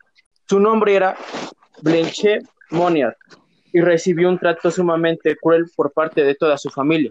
Su 0.48 0.60
nombre 0.60 0.94
era 0.94 1.16
Blanche 1.82 2.38
Monier 2.70 3.16
y 3.72 3.80
recibió 3.80 4.28
un 4.28 4.38
trato 4.38 4.70
sumamente 4.70 5.36
cruel 5.36 5.66
por 5.76 5.92
parte 5.92 6.24
de 6.24 6.34
toda 6.34 6.56
su 6.56 6.70
familia, 6.70 7.10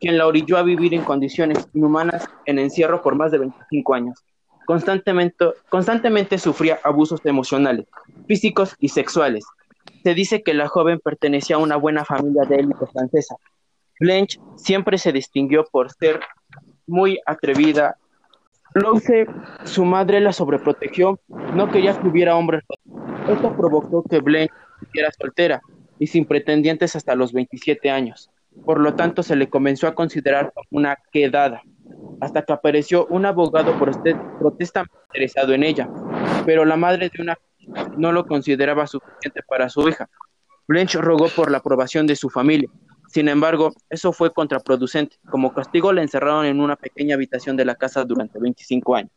quien 0.00 0.18
la 0.18 0.26
orilló 0.26 0.56
a 0.56 0.62
vivir 0.62 0.94
en 0.94 1.04
condiciones 1.04 1.68
inhumanas 1.74 2.28
en 2.46 2.58
encierro 2.58 3.02
por 3.02 3.14
más 3.14 3.30
de 3.30 3.38
25 3.38 3.94
años. 3.94 4.18
Constantemente, 4.64 5.46
constantemente 5.68 6.38
sufría 6.38 6.80
abusos 6.82 7.20
emocionales, 7.24 7.86
físicos 8.26 8.74
y 8.78 8.88
sexuales. 8.88 9.44
Se 10.02 10.14
dice 10.14 10.42
que 10.42 10.54
la 10.54 10.68
joven 10.68 11.00
pertenecía 11.00 11.56
a 11.56 11.60
una 11.60 11.76
buena 11.76 12.04
familia 12.04 12.42
de 12.44 12.56
élite 12.56 12.86
francesa. 12.92 13.36
Blanche 14.02 14.40
siempre 14.56 14.98
se 14.98 15.12
distinguió 15.12 15.64
por 15.70 15.92
ser 15.92 16.18
muy 16.88 17.20
atrevida. 17.24 17.96
Louise, 18.74 19.26
su 19.62 19.84
madre 19.84 20.18
la 20.18 20.32
sobreprotegió, 20.32 21.20
no 21.54 21.70
quería 21.70 21.96
que 21.96 22.08
hubiera 22.08 22.34
hombres. 22.34 22.64
Esto 23.28 23.56
provocó 23.56 24.02
que 24.02 24.18
Blanche 24.18 24.52
era 24.92 25.08
soltera 25.12 25.62
y 26.00 26.08
sin 26.08 26.24
pretendientes 26.24 26.96
hasta 26.96 27.14
los 27.14 27.32
27 27.32 27.90
años. 27.90 28.28
Por 28.64 28.80
lo 28.80 28.94
tanto, 28.96 29.22
se 29.22 29.36
le 29.36 29.48
comenzó 29.48 29.86
a 29.86 29.94
considerar 29.94 30.52
una 30.72 30.98
quedada 31.12 31.62
hasta 32.20 32.42
que 32.42 32.52
apareció 32.52 33.06
un 33.06 33.24
abogado 33.24 33.72
protesta 33.78 34.84
interesado 35.10 35.52
en 35.52 35.62
ella, 35.62 35.88
pero 36.44 36.64
la 36.64 36.76
madre 36.76 37.08
de 37.08 37.22
una 37.22 37.38
no 37.96 38.10
lo 38.10 38.26
consideraba 38.26 38.88
suficiente 38.88 39.42
para 39.46 39.68
su 39.68 39.88
hija. 39.88 40.10
Blanche 40.66 40.98
rogó 40.98 41.28
por 41.28 41.52
la 41.52 41.58
aprobación 41.58 42.08
de 42.08 42.16
su 42.16 42.30
familia. 42.30 42.68
Sin 43.12 43.28
embargo, 43.28 43.74
eso 43.90 44.10
fue 44.14 44.32
contraproducente. 44.32 45.16
Como 45.30 45.52
castigo 45.52 45.92
la 45.92 46.00
encerraron 46.00 46.46
en 46.46 46.60
una 46.60 46.76
pequeña 46.76 47.14
habitación 47.14 47.58
de 47.58 47.66
la 47.66 47.74
casa 47.74 48.04
durante 48.04 48.38
25 48.38 48.96
años. 48.96 49.12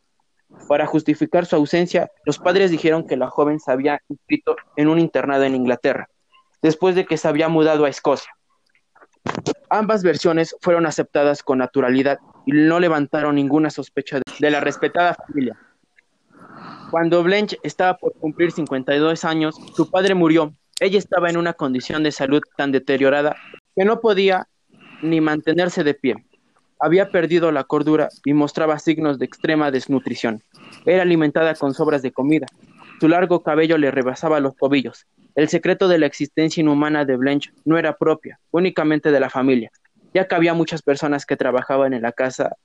Para 0.68 0.84
justificar 0.86 1.46
su 1.46 1.56
ausencia, 1.56 2.10
los 2.26 2.38
padres 2.38 2.70
dijeron 2.70 3.06
que 3.06 3.16
la 3.16 3.30
joven 3.30 3.58
se 3.58 3.72
había 3.72 4.02
inscrito 4.10 4.54
en 4.76 4.88
un 4.88 4.98
internado 4.98 5.44
en 5.44 5.54
Inglaterra, 5.54 6.10
después 6.60 6.94
de 6.94 7.06
que 7.06 7.16
se 7.16 7.26
había 7.26 7.48
mudado 7.48 7.86
a 7.86 7.88
Escocia. 7.88 8.30
Ambas 9.70 10.02
versiones 10.02 10.54
fueron 10.60 10.84
aceptadas 10.84 11.42
con 11.42 11.58
naturalidad 11.58 12.18
y 12.44 12.52
no 12.52 12.78
levantaron 12.78 13.36
ninguna 13.36 13.70
sospecha 13.70 14.20
de 14.38 14.50
la 14.50 14.60
respetada 14.60 15.14
familia. 15.14 15.58
Cuando 16.90 17.22
Blanche 17.22 17.58
estaba 17.62 17.96
por 17.96 18.12
cumplir 18.12 18.52
52 18.52 19.24
años, 19.24 19.56
su 19.74 19.90
padre 19.90 20.14
murió. 20.14 20.52
Ella 20.80 20.98
estaba 20.98 21.30
en 21.30 21.38
una 21.38 21.54
condición 21.54 22.02
de 22.02 22.12
salud 22.12 22.42
tan 22.58 22.70
deteriorada 22.70 23.34
que 23.76 23.84
no 23.84 24.00
podía 24.00 24.48
ni 25.02 25.20
mantenerse 25.20 25.84
de 25.84 25.94
pie. 25.94 26.16
Había 26.80 27.10
perdido 27.10 27.52
la 27.52 27.64
cordura 27.64 28.08
y 28.24 28.32
mostraba 28.32 28.78
signos 28.78 29.18
de 29.18 29.26
extrema 29.26 29.70
desnutrición. 29.70 30.42
Era 30.86 31.02
alimentada 31.02 31.54
con 31.54 31.74
sobras 31.74 32.02
de 32.02 32.12
comida. 32.12 32.46
Su 33.00 33.08
largo 33.08 33.42
cabello 33.42 33.76
le 33.78 33.90
rebasaba 33.90 34.40
los 34.40 34.56
tobillos. 34.56 35.06
El 35.34 35.48
secreto 35.48 35.88
de 35.88 35.98
la 35.98 36.06
existencia 36.06 36.62
inhumana 36.62 37.04
de 37.04 37.16
Blanche 37.16 37.52
no 37.66 37.76
era 37.78 37.96
propia, 37.96 38.40
únicamente 38.50 39.10
de 39.10 39.20
la 39.20 39.28
familia, 39.28 39.70
ya 40.14 40.26
que 40.26 40.34
había 40.34 40.54
muchas 40.54 40.80
personas 40.80 41.26
que 41.26 41.36
trabajaban 41.36 41.92
en 41.92 42.02
la 42.02 42.12
casa 42.12 42.56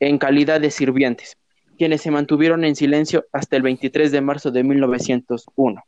en 0.00 0.18
calidad 0.18 0.60
de 0.60 0.70
sirvientes, 0.70 1.38
quienes 1.78 2.02
se 2.02 2.10
mantuvieron 2.10 2.64
en 2.64 2.76
silencio 2.76 3.24
hasta 3.32 3.56
el 3.56 3.62
23 3.62 4.12
de 4.12 4.20
marzo 4.20 4.50
de 4.50 4.64
1901. 4.64 5.82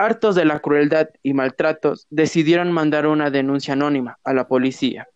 Hartos 0.00 0.36
de 0.36 0.44
la 0.44 0.60
crueldad 0.60 1.08
y 1.24 1.34
maltratos, 1.34 2.06
decidieron 2.08 2.70
mandar 2.70 3.08
una 3.08 3.30
denuncia 3.30 3.74
anónima 3.74 4.16
a 4.22 4.32
la 4.32 4.46
policía. 4.46 5.08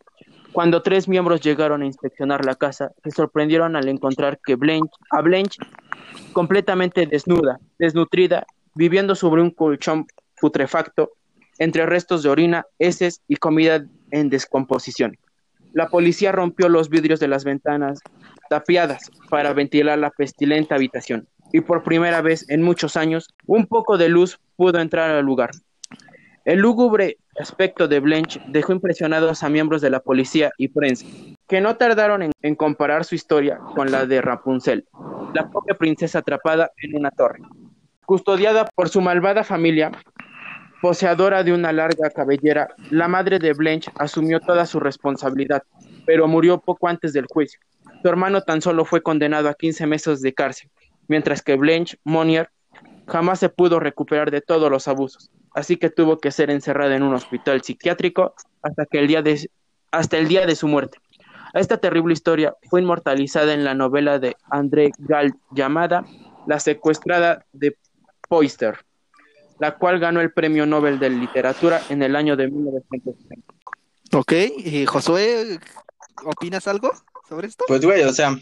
Cuando 0.53 0.83
tres 0.83 1.07
miembros 1.07 1.41
llegaron 1.41 1.83
a 1.83 1.87
inspeccionar 1.87 2.45
la 2.45 2.57
casa, 2.57 2.91
se 3.05 3.13
sorprendieron 3.13 3.77
al 3.77 3.87
encontrar 3.89 4.41
que 4.45 4.57
Blanche, 4.57 4.91
a 5.11 5.23
Blanche, 5.23 5.63
completamente 6.33 7.07
desnuda, 7.07 7.61
desnutrida, 7.79 8.45
viviendo 8.75 9.15
sobre 9.15 9.41
un 9.41 9.53
colchón 9.53 10.07
putrefacto, 10.41 11.13
entre 11.59 11.87
restos 11.87 12.25
de 12.25 12.31
orina, 12.31 12.67
heces 12.81 13.23
y 13.29 13.37
comida 13.37 13.87
en 14.11 14.31
descomposición. 14.31 15.17
La 15.75 15.89
policía 15.89 16.33
rompió 16.33 16.69
los 16.69 16.89
vidrios 16.89 17.21
de 17.21 17.29
las 17.29 17.45
ventanas 17.45 18.01
tapiadas 18.51 19.13
para 19.31 19.53
ventilar 19.53 19.99
la 19.99 20.11
pestilente 20.11 20.75
habitación 20.75 21.29
y 21.53 21.61
por 21.61 21.83
primera 21.83 22.21
vez 22.21 22.49
en 22.49 22.63
muchos 22.63 22.97
años 22.97 23.29
un 23.47 23.67
poco 23.67 23.97
de 23.97 24.09
luz 24.09 24.41
pudo 24.63 24.79
entrar 24.79 25.11
al 25.11 25.25
lugar. 25.25 25.51
El 26.45 26.61
lúgubre 26.61 27.19
aspecto 27.37 27.89
de 27.89 27.99
Blanche 27.99 28.41
dejó 28.47 28.73
impresionados 28.73 29.43
a 29.43 29.49
miembros 29.49 29.83
de 29.83 29.91
la 29.91 29.99
policía 29.99 30.53
y 30.57 30.69
prensa, 30.69 31.05
que 31.49 31.61
no 31.61 31.75
tardaron 31.77 32.31
en, 32.41 32.55
comparar 32.55 33.05
su 33.05 33.17
historia 33.17 33.59
con 33.75 33.91
la 33.91 34.07
de 34.07 34.21
Rapunzel, 34.21 34.87
la 35.35 35.51
pobre 35.51 35.75
princesa 35.75 36.21
atrapada 36.21 36.71
en 36.77 36.97
una 36.97 37.11
torre, 37.11 37.41
Custodiada 38.07 38.69
por 38.77 38.89
su 38.89 39.01
malvada 39.01 39.43
familia, 39.43 39.91
poseedora 40.81 41.43
de 41.43 41.53
una 41.53 41.73
larga 41.73 42.09
cabellera, 42.11 42.69
la 42.89 43.09
madre 43.09 43.41
de 43.41 43.55
Blanche 43.55 43.91
asumió 43.97 44.39
toda 44.39 44.65
su 44.65 44.79
responsabilidad, 44.79 45.65
pero 46.07 46.29
murió 46.29 46.61
poco 46.61 46.87
antes 46.87 47.13
del 47.13 47.27
juicio. 47.27 47.59
Su 48.01 48.09
hermano 48.09 48.43
tan 48.43 48.63
solo 48.63 48.85
fue 48.85 49.03
condenado 49.03 49.49
a 49.49 49.55
15 49.55 49.89
meses 49.89 50.21
de 50.21 50.33
cárcel, 50.33 50.71
mientras 51.09 51.43
que 51.43 51.57
Blanche 51.57 51.97
Monnier 52.05 52.49
jamás 53.07 53.39
se 53.39 53.49
pudo 53.49 53.81
recuperar 53.81 54.31
de 54.31 54.41
todos 54.41 54.71
los 54.71 54.89
abusos, 54.89 55.31
así 55.55 55.77
que 55.77 55.91
tuvo 55.91 56.19
que 56.19 56.31
ser 56.31 56.51
encerrada 56.51 56.97
en 56.97 57.03
un 57.03 57.15
hospital 57.15 57.63
psiquiátrico 57.63 58.35
hasta, 58.63 58.87
que 58.87 58.99
el 58.99 59.09
día 59.09 59.23
de, 59.23 59.51
hasta 59.91 60.19
el 60.19 60.29
día 60.29 60.47
de 60.47 60.57
su 60.57 60.69
muerte. 60.69 60.99
Esta 61.55 61.77
terrible 61.77 62.15
historia 62.15 62.55
fue 62.71 62.81
inmortalizada 62.81 63.53
en 63.53 63.65
la 63.65 63.75
novela 63.75 64.19
de 64.19 64.37
André 64.51 64.93
Gall 64.99 65.35
llamada 65.51 66.05
La 66.47 66.59
secuestrada 66.59 67.45
de 67.53 67.77
Poister, 68.29 68.79
la 69.59 69.77
cual 69.77 69.99
ganó 69.99 70.21
el 70.21 70.33
Premio 70.33 70.65
Nobel 70.65 70.99
de 70.99 71.11
Literatura 71.11 71.83
en 71.91 72.03
el 72.03 72.17
año 72.17 72.37
de 72.37 72.49
1960. 72.51 73.53
Ok, 74.15 74.33
y 74.59 74.87
Josué, 74.87 75.59
¿opinas 76.25 76.67
algo 76.69 76.91
sobre 77.29 77.49
esto? 77.49 77.65
Pues, 77.69 77.85
güey, 77.85 78.03
o 78.03 78.13
sea, 78.13 78.37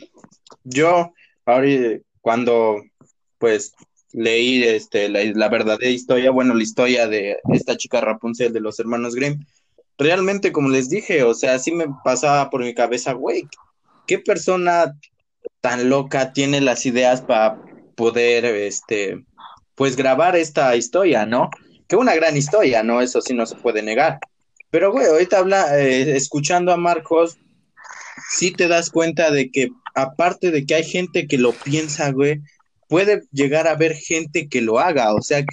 yo 0.65 1.13
ahorita 1.47 2.05
cuando 2.21 2.83
pues 3.39 3.75
leí 4.13 4.63
este 4.65 5.09
la, 5.09 5.25
la 5.25 5.49
verdadera 5.49 5.91
historia, 5.91 6.31
bueno, 6.31 6.55
la 6.55 6.63
historia 6.63 7.07
de 7.07 7.39
esta 7.53 7.77
chica 7.77 8.01
Rapunzel 8.01 8.53
de 8.53 8.61
los 8.61 8.79
hermanos 8.81 9.15
Grimm, 9.15 9.45
realmente, 9.99 10.51
como 10.51 10.69
les 10.71 10.89
dije, 10.89 11.23
o 11.23 11.35
sea, 11.35 11.59
sí 11.59 11.73
me 11.73 11.87
pasaba 12.03 12.51
por 12.51 12.63
mi 12.63 12.75
cabeza, 12.75 13.13
güey, 13.13 13.47
¿qué 14.07 14.19
persona 14.19 14.97
tan 15.61 15.89
loca 15.89 16.33
tiene 16.33 16.61
las 16.61 16.87
ideas 16.87 17.21
para 17.21 17.61
poder, 17.97 18.45
este, 18.47 19.25
pues 19.75 19.97
grabar 19.97 20.37
esta 20.37 20.75
historia, 20.75 21.27
¿no? 21.27 21.51
Que 21.87 21.97
una 21.97 22.15
gran 22.15 22.37
historia, 22.37 22.83
¿no? 22.83 23.03
Eso 23.03 23.21
sí 23.21 23.35
no 23.35 23.47
se 23.47 23.57
puede 23.57 23.83
negar. 23.83 24.19
Pero, 24.71 24.93
güey, 24.93 25.07
ahorita 25.07 25.39
habla, 25.39 25.79
eh, 25.79 26.17
escuchando 26.17 26.73
a 26.73 26.77
Marcos, 26.77 27.37
sí 28.31 28.53
te 28.53 28.69
das 28.69 28.91
cuenta 28.91 29.31
de 29.31 29.51
que, 29.51 29.69
aparte 29.95 30.51
de 30.51 30.65
que 30.65 30.77
hay 30.77 30.85
gente 30.85 31.27
que 31.27 31.37
lo 31.37 31.53
piensa, 31.53 32.11
güey, 32.11 32.41
puede 32.91 33.23
llegar 33.31 33.69
a 33.69 33.73
haber 33.73 33.95
gente 33.95 34.49
que 34.49 34.61
lo 34.61 34.81
haga. 34.81 35.15
O 35.15 35.23
sea, 35.23 35.45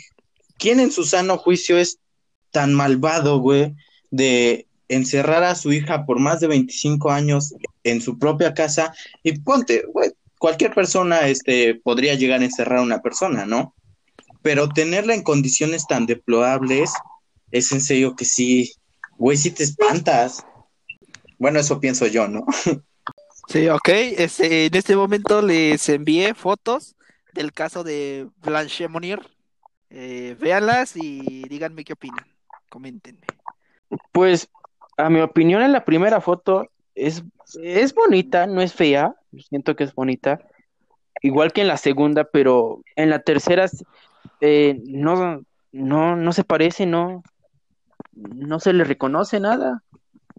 ¿quién 0.57 0.79
en 0.79 0.91
su 0.91 1.05
sano 1.05 1.37
juicio 1.37 1.77
es 1.77 1.99
tan 2.51 2.73
malvado, 2.73 3.39
güey, 3.39 3.75
de 4.09 4.65
encerrar 4.89 5.43
a 5.43 5.53
su 5.53 5.71
hija 5.71 6.05
por 6.05 6.19
más 6.19 6.39
de 6.39 6.47
25 6.47 7.11
años 7.11 7.53
en 7.83 8.01
su 8.01 8.17
propia 8.17 8.55
casa? 8.55 8.91
Y 9.21 9.37
ponte, 9.39 9.85
güey, 9.93 10.11
cualquier 10.39 10.73
persona 10.73 11.27
este, 11.27 11.75
podría 11.75 12.15
llegar 12.15 12.41
a 12.41 12.45
encerrar 12.45 12.79
a 12.79 12.83
una 12.83 13.03
persona, 13.03 13.45
¿no? 13.45 13.75
Pero 14.41 14.67
tenerla 14.67 15.13
en 15.13 15.21
condiciones 15.21 15.85
tan 15.85 16.07
deplorables, 16.07 16.91
es 17.51 17.71
en 17.71 17.81
serio 17.81 18.15
que 18.15 18.25
sí, 18.25 18.73
güey, 19.19 19.37
sí 19.37 19.51
te 19.51 19.63
espantas. 19.63 20.43
Bueno, 21.37 21.59
eso 21.59 21.79
pienso 21.79 22.07
yo, 22.07 22.27
¿no? 22.27 22.45
Sí, 23.49 23.69
ok. 23.69 23.87
Este, 23.87 24.65
en 24.65 24.75
este 24.75 24.97
momento 24.97 25.41
les 25.41 25.87
envié 25.87 26.33
fotos 26.33 26.96
del 27.37 27.53
caso 27.53 27.83
de 27.83 28.27
Blanche 28.41 28.87
Monnier. 28.87 29.21
Eh, 29.89 30.35
véanlas 30.39 30.97
y 30.97 31.47
díganme 31.47 31.85
qué 31.85 31.93
opinan. 31.93 32.25
Coméntenme. 32.69 33.25
Pues, 34.11 34.49
a 34.97 35.09
mi 35.09 35.21
opinión, 35.21 35.61
en 35.61 35.71
la 35.71 35.85
primera 35.85 36.19
foto 36.19 36.69
es, 36.95 37.23
es 37.61 37.93
bonita, 37.93 38.47
no 38.47 38.61
es 38.61 38.73
fea. 38.73 39.15
Siento 39.49 39.75
que 39.75 39.85
es 39.85 39.93
bonita. 39.93 40.41
Igual 41.21 41.53
que 41.53 41.61
en 41.61 41.67
la 41.67 41.77
segunda, 41.77 42.25
pero 42.25 42.81
en 42.95 43.09
la 43.09 43.19
tercera 43.19 43.69
eh, 44.41 44.81
no, 44.85 45.43
no, 45.71 46.15
no 46.15 46.33
se 46.33 46.43
parece, 46.43 46.85
no, 46.85 47.23
no 48.13 48.59
se 48.59 48.73
le 48.73 48.83
reconoce 48.83 49.39
nada. 49.39 49.83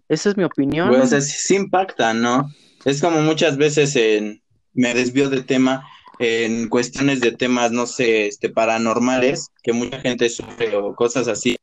Esa 0.09 0.29
es 0.29 0.37
mi 0.37 0.43
opinión. 0.43 0.89
Pues 0.89 1.31
sí, 1.31 1.55
impacta, 1.55 2.13
¿no? 2.13 2.49
Es 2.85 3.01
como 3.01 3.21
muchas 3.21 3.57
veces 3.57 3.95
en, 3.95 4.41
me 4.73 4.93
desvío 4.93 5.29
de 5.29 5.43
tema, 5.43 5.85
en 6.19 6.67
cuestiones 6.67 7.21
de 7.21 7.31
temas, 7.31 7.71
no 7.71 7.87
sé, 7.87 8.27
este, 8.27 8.49
paranormales, 8.49 9.47
que 9.63 9.71
mucha 9.71 10.01
gente 10.01 10.29
sufre 10.29 10.75
o 10.75 10.93
cosas 10.93 11.29
así. 11.29 11.55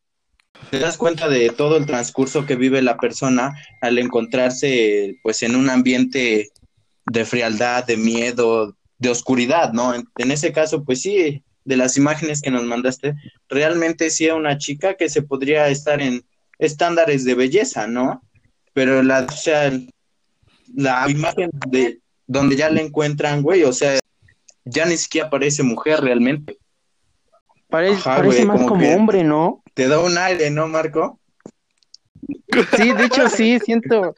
Te 0.71 0.79
das 0.79 0.97
cuenta 0.97 1.29
de 1.29 1.51
todo 1.51 1.77
el 1.77 1.85
transcurso 1.85 2.47
que 2.47 2.57
vive 2.57 2.81
la 2.81 2.97
persona 2.97 3.55
al 3.83 3.99
encontrarse, 3.99 5.19
pues, 5.23 5.43
en 5.43 5.55
un 5.55 5.69
ambiente 5.69 6.49
de 7.05 7.25
frialdad, 7.27 7.85
de 7.85 7.99
miedo, 7.99 8.75
de 8.99 9.11
oscuridad, 9.11 9.73
¿no? 9.75 9.95
En, 9.95 10.31
ese 10.31 10.53
caso, 10.53 10.85
pues 10.85 11.03
sí, 11.03 11.43
de 11.65 11.77
las 11.77 11.99
imágenes 11.99 12.41
que 12.41 12.51
nos 12.51 12.65
mandaste, 12.65 13.15
realmente 13.49 14.09
sí 14.09 14.25
era 14.25 14.35
una 14.37 14.57
chica 14.57 14.95
que 14.95 15.11
se 15.11 15.23
podría 15.23 15.69
estar 15.69 16.01
en 16.01 16.25
estándares 16.59 17.25
de 17.25 17.35
belleza, 17.35 17.87
¿no? 17.87 18.23
Pero 18.73 19.03
la, 19.03 19.27
o 19.29 19.33
sea, 19.33 19.71
la 20.75 21.11
imagen 21.11 21.51
de 21.69 22.01
donde 22.27 22.57
ya 22.57 22.71
la 22.71 22.81
encuentran, 22.81 23.43
güey, 23.43 23.63
o 23.63 23.73
sea, 23.73 23.99
ya 24.67 24.85
ni 24.85 24.97
siquiera 24.97 25.31
parece 25.31 25.63
mujer 25.63 26.01
realmente. 26.01 26.59
Parece, 27.69 27.97
Ajá, 27.99 28.17
parece 28.17 28.45
güey, 28.45 28.59
más 28.59 28.69
como 28.69 28.95
hombre, 28.95 29.25
¿no? 29.25 29.63
Te 29.75 29.89
da 29.89 29.99
un 30.01 30.17
aire, 30.19 30.51
¿no, 30.51 30.69
Marco? 30.69 31.19
Sí, 32.77 32.93
de 32.93 33.05
hecho 33.05 33.29
sí, 33.29 33.59
siento. 33.65 34.15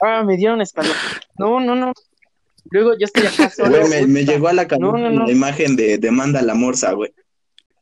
Ah, 0.00 0.22
me 0.24 0.36
dieron 0.36 0.60
escalofríos. 0.60 1.20
No, 1.38 1.60
no, 1.60 1.74
no. 1.74 1.92
Luego 2.70 2.92
yo 2.98 3.06
estoy 3.06 3.26
acá 3.26 3.50
solo. 3.50 3.86
Güey, 3.86 4.06
me, 4.06 4.24
llegó 4.24 4.48
a 4.48 4.52
la 4.52 4.66
cabeza 4.66 4.86
No, 4.86 4.98
no, 4.98 5.10
no. 5.10 5.26
la 5.26 5.32
imagen 5.32 5.76
de, 5.76 5.98
de 5.98 6.10
Manda 6.10 6.42
la 6.42 6.54
Morsa, 6.54 6.92
güey. 6.92 7.12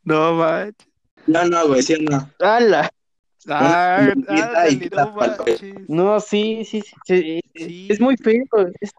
No, 0.03 0.33
man. 0.35 0.75
No, 1.27 1.45
no, 1.45 1.67
güey, 1.67 1.81
sí, 1.83 1.95
no. 2.09 2.29
¡Hala! 2.39 2.91
Ah, 3.47 4.13
no 5.87 6.19
sí, 6.19 6.63
sí, 6.63 6.81
sí. 6.81 6.93
sí, 7.05 7.39
es- 7.53 7.65
Sí. 7.67 7.87
Es 7.89 7.99
muy 7.99 8.15
feo. 8.17 8.43
es- 8.79 8.91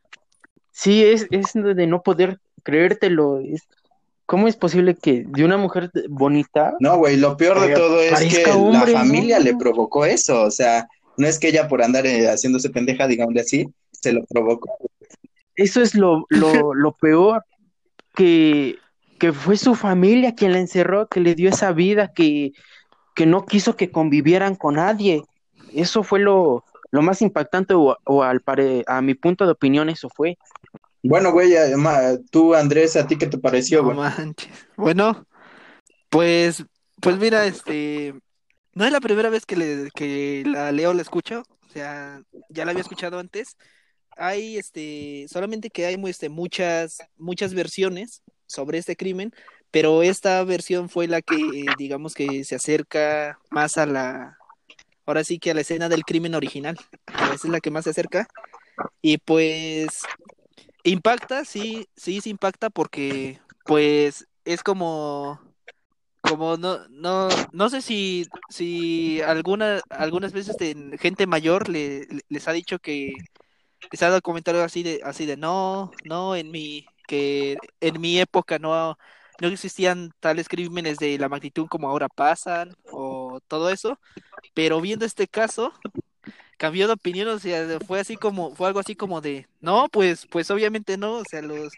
sí, 0.72 1.04
es, 1.04 1.26
es 1.30 1.52
de 1.54 1.86
no 1.86 2.02
poder 2.02 2.38
creértelo. 2.62 3.40
Es, 3.40 3.62
¿Cómo 4.26 4.48
es 4.48 4.56
posible 4.56 4.94
que 4.94 5.24
de 5.26 5.44
una 5.44 5.56
mujer 5.58 5.90
bonita 6.08 6.74
No, 6.80 6.96
güey, 6.96 7.16
lo 7.16 7.36
peor 7.36 7.60
de 7.60 7.74
todo 7.74 8.00
es 8.00 8.20
que 8.34 8.50
hombre, 8.50 8.92
la 8.92 8.98
familia 9.00 9.38
¿no? 9.38 9.44
le 9.44 9.56
provocó 9.56 10.06
eso, 10.06 10.42
o 10.42 10.50
sea, 10.50 10.88
no 11.18 11.26
es 11.26 11.38
que 11.38 11.48
ella 11.48 11.68
por 11.68 11.82
andar 11.82 12.06
eh, 12.06 12.28
haciéndose 12.28 12.70
pendeja, 12.70 13.06
digámosle 13.06 13.40
así, 13.40 13.66
se 13.90 14.12
lo 14.12 14.24
provocó. 14.24 14.70
Eso 15.54 15.82
es 15.82 15.94
lo, 15.94 16.24
lo, 16.30 16.72
lo 16.74 16.92
peor, 16.92 17.44
que, 18.14 18.76
que 19.18 19.32
fue 19.32 19.56
su 19.56 19.74
familia 19.74 20.34
quien 20.34 20.52
la 20.52 20.60
encerró, 20.60 21.08
que 21.08 21.20
le 21.20 21.34
dio 21.34 21.50
esa 21.50 21.72
vida, 21.72 22.12
que, 22.14 22.52
que 23.14 23.26
no 23.26 23.44
quiso 23.44 23.76
que 23.76 23.90
convivieran 23.90 24.54
con 24.54 24.76
nadie. 24.76 25.24
Eso 25.74 26.02
fue 26.04 26.20
lo, 26.20 26.64
lo 26.90 27.02
más 27.02 27.20
impactante, 27.20 27.74
o, 27.74 27.98
o 28.04 28.22
al 28.22 28.40
pare- 28.40 28.84
a 28.86 29.02
mi 29.02 29.14
punto 29.14 29.44
de 29.44 29.52
opinión, 29.52 29.90
eso 29.90 30.08
fue. 30.08 30.38
Bueno, 31.02 31.32
güey, 31.32 31.54
eh, 31.54 31.74
tú, 32.30 32.54
Andrés, 32.54 32.96
¿a 32.96 33.06
ti 33.06 33.18
qué 33.18 33.26
te 33.26 33.38
pareció, 33.38 33.82
No 33.82 33.84
güey? 33.84 33.96
manches. 33.96 34.68
Bueno, 34.76 35.26
pues, 36.10 36.64
pues 37.00 37.18
mira, 37.18 37.46
este, 37.46 38.14
no 38.74 38.84
es 38.84 38.92
la 38.92 39.00
primera 39.00 39.30
vez 39.30 39.46
que 39.46 39.56
le, 39.56 39.90
que 39.94 40.44
la 40.46 40.72
leo, 40.72 40.94
la 40.94 41.02
escucho, 41.02 41.42
o 41.68 41.68
sea, 41.72 42.22
ya 42.48 42.64
la 42.64 42.72
había 42.72 42.82
escuchado 42.82 43.18
antes. 43.18 43.56
Hay, 44.16 44.58
este, 44.58 45.26
solamente 45.28 45.70
que 45.70 45.86
hay, 45.86 45.96
este, 46.06 46.28
muchas, 46.28 46.98
muchas 47.16 47.54
versiones 47.54 48.22
sobre 48.46 48.78
este 48.78 48.96
crimen, 48.96 49.32
pero 49.70 50.02
esta 50.02 50.44
versión 50.44 50.88
fue 50.88 51.08
la 51.08 51.22
que, 51.22 51.36
digamos 51.78 52.14
que 52.14 52.44
se 52.44 52.56
acerca 52.56 53.38
más 53.50 53.78
a 53.78 53.86
la, 53.86 54.36
ahora 55.06 55.24
sí 55.24 55.38
que 55.38 55.50
a 55.52 55.54
la 55.54 55.62
escena 55.62 55.88
del 55.88 56.04
crimen 56.04 56.34
original. 56.34 56.78
Esa 57.08 57.34
es 57.34 57.44
la 57.44 57.60
que 57.60 57.70
más 57.70 57.84
se 57.84 57.90
acerca. 57.90 58.28
Y 59.02 59.18
pues 59.18 60.02
impacta, 60.84 61.44
sí, 61.44 61.88
sí, 61.96 62.20
sí 62.20 62.30
impacta 62.30 62.70
porque 62.70 63.40
pues 63.64 64.26
es 64.44 64.62
como 64.62 65.40
como 66.22 66.56
no 66.56 66.88
no 66.90 67.28
no 67.52 67.70
sé 67.70 67.82
si 67.82 68.26
si 68.48 69.20
alguna 69.22 69.80
algunas 69.90 70.32
veces 70.32 70.56
de 70.58 70.98
gente 71.00 71.26
mayor 71.26 71.68
le- 71.68 72.06
le- 72.06 72.22
les 72.28 72.48
ha 72.48 72.52
dicho 72.52 72.78
que 72.80 73.14
les 73.92 74.02
ha 74.02 74.08
dado 74.10 74.22
comentarios 74.22 74.64
así 74.64 74.82
de 74.82 75.00
así 75.04 75.26
de 75.26 75.36
no, 75.36 75.92
no 76.04 76.36
en 76.36 76.50
mi 76.50 76.86
que 77.06 77.58
en 77.80 78.00
mi 78.00 78.20
época 78.20 78.58
no 78.58 78.98
no 79.40 79.48
existían 79.48 80.12
tales 80.20 80.48
crímenes 80.48 80.98
de 80.98 81.18
la 81.18 81.28
magnitud 81.28 81.68
como 81.68 81.88
ahora 81.88 82.08
pasan 82.08 82.74
o 82.92 83.40
todo 83.48 83.70
eso, 83.70 84.00
pero 84.54 84.80
viendo 84.80 85.06
este 85.06 85.28
caso 85.28 85.72
cambió 86.62 86.86
de 86.86 86.94
opinión, 86.94 87.28
o 87.28 87.38
sea, 87.40 87.66
fue 87.86 88.00
así 88.00 88.16
como, 88.16 88.54
fue 88.54 88.68
algo 88.68 88.80
así 88.80 88.94
como 88.96 89.20
de, 89.20 89.48
no, 89.60 89.88
pues, 89.90 90.26
pues 90.30 90.50
obviamente 90.50 90.96
no, 90.96 91.14
o 91.18 91.24
sea, 91.28 91.42
los, 91.42 91.72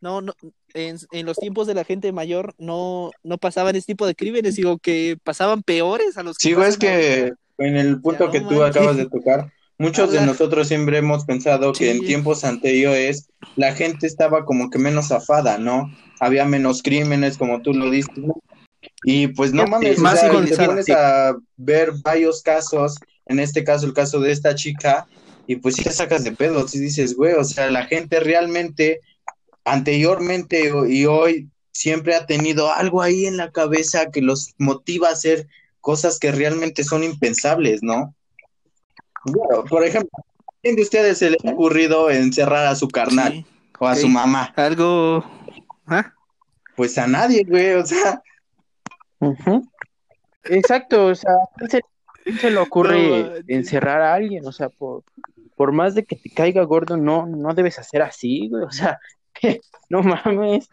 no, 0.00 0.22
no, 0.22 0.34
en, 0.74 0.96
en 1.12 1.26
los 1.26 1.38
tiempos 1.38 1.66
de 1.66 1.74
la 1.74 1.84
gente 1.84 2.12
mayor 2.12 2.54
no, 2.58 3.12
no 3.22 3.38
pasaban 3.38 3.76
ese 3.76 3.86
tipo 3.88 4.06
de 4.06 4.14
crímenes, 4.16 4.56
digo 4.56 4.78
que 4.78 5.18
pasaban 5.24 5.62
peores 5.62 6.16
a 6.18 6.22
los 6.22 6.38
que 6.38 6.48
Sí, 6.48 6.54
es 6.66 6.78
que 6.78 7.32
en 7.58 7.76
el 7.76 8.00
punto 8.00 8.24
no 8.26 8.30
que 8.30 8.40
tú 8.40 8.60
manches. 8.60 8.76
acabas 8.76 8.96
de 8.96 9.08
tocar, 9.08 9.52
Muchos 9.78 10.12
de 10.12 10.20
nosotros 10.20 10.68
siempre 10.68 10.98
hemos 10.98 11.24
pensado 11.24 11.72
que 11.72 11.90
en 11.90 12.04
tiempos 12.04 12.44
anteriores 12.44 13.28
la 13.56 13.74
gente 13.74 14.06
estaba 14.06 14.44
como 14.44 14.70
que 14.70 14.78
menos 14.78 15.08
zafada, 15.08 15.58
¿no? 15.58 15.90
Había 16.20 16.44
menos 16.44 16.82
crímenes, 16.82 17.36
como 17.38 17.62
tú 17.62 17.74
lo 17.74 17.90
dices, 17.90 18.16
¿no? 18.16 18.34
Y 19.04 19.28
pues 19.28 19.52
no 19.52 19.66
Sí, 19.66 19.70
mames, 19.70 19.98
o 19.98 20.02
más 20.02 20.20
sea, 20.20 20.30
te 20.46 20.54
civilizada, 20.54 20.66
pones 20.66 20.86
sí. 20.86 20.92
a 20.92 21.34
ver 21.56 21.92
varios 22.02 22.42
casos, 22.42 22.96
en 23.32 23.40
este 23.40 23.64
caso 23.64 23.86
el 23.86 23.92
caso 23.92 24.20
de 24.20 24.30
esta 24.30 24.54
chica, 24.54 25.06
y 25.46 25.56
pues 25.56 25.74
sí 25.74 25.82
te 25.82 25.90
sacas 25.90 26.22
de 26.24 26.32
pedo, 26.32 26.68
si 26.68 26.78
dices, 26.78 27.16
güey, 27.16 27.34
o 27.34 27.44
sea, 27.44 27.70
la 27.70 27.84
gente 27.86 28.20
realmente 28.20 29.00
anteriormente 29.64 30.72
y 30.88 31.06
hoy 31.06 31.48
siempre 31.72 32.14
ha 32.14 32.26
tenido 32.26 32.72
algo 32.72 33.02
ahí 33.02 33.26
en 33.26 33.36
la 33.36 33.50
cabeza 33.50 34.10
que 34.10 34.22
los 34.22 34.54
motiva 34.58 35.08
a 35.08 35.12
hacer 35.12 35.48
cosas 35.80 36.18
que 36.18 36.30
realmente 36.30 36.84
son 36.84 37.02
impensables, 37.02 37.82
¿no? 37.82 38.14
Bueno, 39.24 39.64
por 39.64 39.84
ejemplo, 39.84 40.10
¿a 40.18 40.52
quién 40.62 40.76
de 40.76 40.82
ustedes 40.82 41.18
se 41.18 41.30
le 41.30 41.38
ha 41.44 41.50
ocurrido 41.50 42.10
encerrar 42.10 42.66
a 42.66 42.76
su 42.76 42.88
carnal 42.88 43.32
Sí, 43.32 43.46
o 43.78 43.86
a 43.86 43.96
su 43.96 44.08
mamá? 44.08 44.52
Algo. 44.56 45.24
¿Ah? 45.86 46.12
Pues 46.76 46.96
a 46.98 47.06
nadie, 47.06 47.44
güey, 47.44 47.72
o 47.74 47.86
sea. 47.86 48.22
Exacto, 50.44 51.06
o 51.06 51.14
sea, 51.14 51.30
¿a 51.32 51.48
quién 51.56 51.70
se, 51.70 51.78
a 51.78 51.80
quién 51.80 51.91
se 52.40 52.50
le 52.50 52.58
ocurre 52.58 53.22
No 53.22 53.32
encerrar 53.48 54.00
a 54.02 54.14
alguien? 54.14 54.46
O 54.46 54.52
sea, 54.52 54.68
por, 54.68 55.02
por 55.56 55.72
más 55.72 55.94
de 55.94 56.04
que 56.04 56.16
te 56.16 56.30
caiga 56.30 56.62
gordo, 56.64 56.96
no, 56.96 57.26
no 57.26 57.54
debes 57.54 57.78
hacer 57.78 58.02
así, 58.02 58.48
güey. 58.48 58.64
O 58.64 58.70
sea, 58.70 58.98
no 59.88 60.02
mames. 60.02 60.68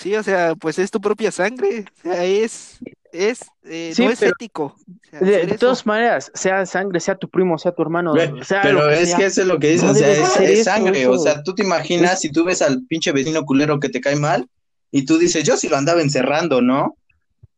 Sí, 0.00 0.14
o 0.16 0.22
sea, 0.22 0.54
pues 0.56 0.78
es 0.78 0.90
tu 0.90 1.00
propia 1.00 1.30
sangre. 1.30 1.84
O 1.98 2.02
sea, 2.02 2.24
es. 2.24 2.78
es 3.12 3.42
eh, 3.62 3.92
Sí, 3.94 4.04
no 4.04 4.10
es 4.10 4.18
pero- 4.18 4.32
ético. 4.32 4.76
o 4.76 5.08
sea, 5.10 5.20
De, 5.20 5.56
todas 5.56 5.86
maneras, 5.86 6.32
sea 6.34 6.66
sangre, 6.66 6.98
sea 6.98 7.14
tu 7.14 7.28
primo, 7.30 7.56
sea 7.58 7.70
tu 7.72 7.82
hermano, 7.82 8.12
Güey, 8.12 8.42
sea 8.42 8.60
pero 8.62 8.88
que 8.88 9.02
es 9.02 9.08
sea. 9.10 9.18
que 9.18 9.24
eso 9.26 9.42
es 9.42 9.46
lo 9.46 9.58
que 9.60 9.68
dices, 9.68 9.84
No 9.84 9.92
o 9.92 9.94
sea, 9.94 10.10
es, 10.10 10.20
hacer 10.20 10.50
es 10.50 10.58
eso, 10.60 10.64
sangre, 10.70 11.02
eso. 11.02 11.12
o 11.12 11.18
sea, 11.18 11.42
tú 11.44 11.54
te 11.54 11.62
imaginas 11.62 12.20
si 12.20 12.32
tú 12.32 12.44
ves 12.44 12.60
al 12.60 12.82
pinche 12.86 13.12
vecino 13.12 13.44
culero 13.44 13.78
que 13.78 13.88
te 13.88 14.00
cae 14.00 14.16
mal 14.16 14.48
y 14.90 15.04
tú 15.04 15.16
dices, 15.18 15.44
yo 15.44 15.56
sí 15.56 15.68
lo 15.68 15.76
andaba 15.76 16.02
encerrando, 16.02 16.60
¿no? 16.60 16.96